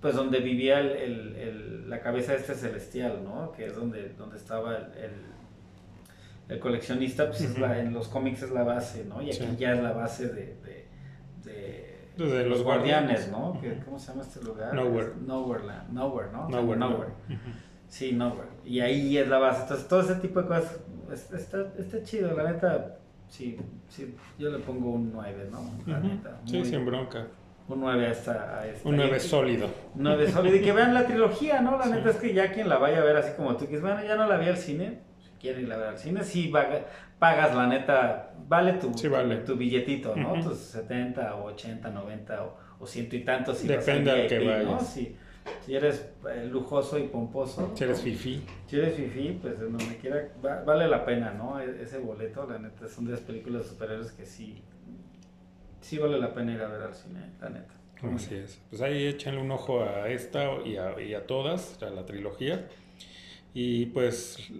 [0.00, 3.52] pues donde vivía el, el, la cabeza este celestial, ¿no?
[3.52, 5.12] Que es donde, donde estaba el,
[6.48, 9.22] el coleccionista, pues en los cómics es la base, ¿no?
[9.22, 10.56] Y aquí ya es la base de,
[11.44, 13.60] de, los, guardianes, ¿no?
[13.84, 14.74] ¿Cómo se llama este lugar?
[14.74, 15.12] Nowhere.
[15.24, 16.48] Nowhere, Nowhere, ¿no?
[16.48, 16.78] Nowhere.
[16.78, 17.10] Nowhere.
[17.88, 18.48] Sí, Nowhere.
[18.64, 19.62] Y ahí es la base.
[19.62, 20.80] Entonces, todo ese tipo de cosas
[21.12, 22.96] está, está chido, la neta.
[23.28, 23.56] Sí,
[23.88, 25.70] sí, yo le pongo un 9, ¿no?
[25.86, 26.40] La neta.
[26.44, 27.26] sí, sin bronca.
[27.68, 28.88] Un 9 a esta, a esta.
[28.88, 29.68] Un 9 sólido.
[29.94, 30.56] Un 9 sólido.
[30.56, 31.78] Y que vean la trilogía, ¿no?
[31.78, 33.80] La neta es que ya quien la vaya a ver así como tú, que es,
[33.80, 35.00] bueno, ya no la vi al cine.
[35.18, 36.52] Si quieren ir a ver al cine, sí
[37.18, 40.34] pagas, la neta, vale tu, tu, billetito, ¿no?
[40.42, 43.58] Tus 70 o 80, 90 o, o ciento y tantos.
[43.58, 44.64] Si Depende al que vayas.
[44.64, 44.80] ¿no?
[44.80, 45.16] Sí.
[45.64, 47.72] Si eres eh, lujoso y pomposo.
[47.74, 48.42] Si eres fifi.
[48.66, 51.60] Si eres fifi, pues donde quiera, vale la pena, ¿no?
[51.60, 54.62] E, ese boleto, la neta, son de las películas de superhéroes que sí,
[55.80, 57.74] sí vale la pena ir a ver al cine, la neta.
[58.14, 58.60] Así es.
[58.70, 62.68] Pues ahí échenle un ojo a esta y a, y a todas, a la trilogía.
[63.54, 64.50] Y pues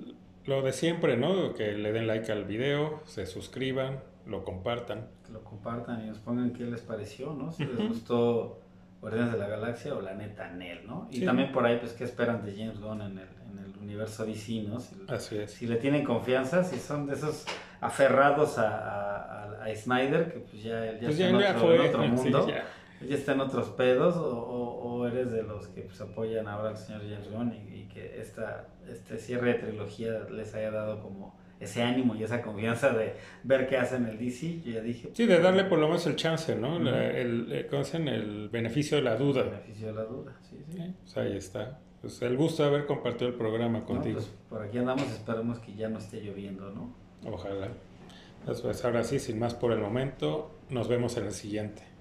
[0.47, 1.55] lo de siempre, ¿no?
[1.55, 5.09] Que le den like al video, se suscriban, lo compartan.
[5.33, 7.51] lo compartan y nos pongan qué les pareció, ¿no?
[7.51, 8.62] Si les gustó
[9.03, 11.09] Guardianes de la Galaxia o la neta Nel, ¿no?
[11.11, 14.24] Y también por ahí, pues, ¿qué esperan de James Gunn en el, en el universo
[14.24, 14.78] DC, ¿no?
[14.78, 15.50] Si, Así es.
[15.50, 17.44] Si le tienen confianza, si son de esos
[17.80, 22.07] aferrados a, a, a Snyder, que pues ya, ya pues está en, otro, en, otro,
[22.07, 22.64] mundo, ya.
[23.05, 23.14] ya.
[23.16, 27.03] está en otros pedos, o, o, eres de los que pues, apoyan ahora al señor
[27.03, 31.83] James Gunn y, y que esta, este cierre de trilogía les haya dado como ese
[31.83, 35.11] ánimo y esa confianza de ver qué hacen el DC, yo ya dije...
[35.13, 36.77] Sí, de darle por lo menos el chance, ¿no?
[36.77, 39.43] el, eh, el beneficio de la duda.
[39.43, 40.95] El beneficio de la duda, sí, sí.
[41.03, 41.79] Pues ahí está.
[42.01, 44.17] Pues el gusto de haber compartido el programa contigo.
[44.17, 46.93] pues por aquí andamos, esperemos que ya no esté lloviendo, ¿no?
[47.31, 47.69] Ojalá.
[48.45, 51.91] Pues, pues ahora sí, sin más por el momento, nos vemos en el siguiente.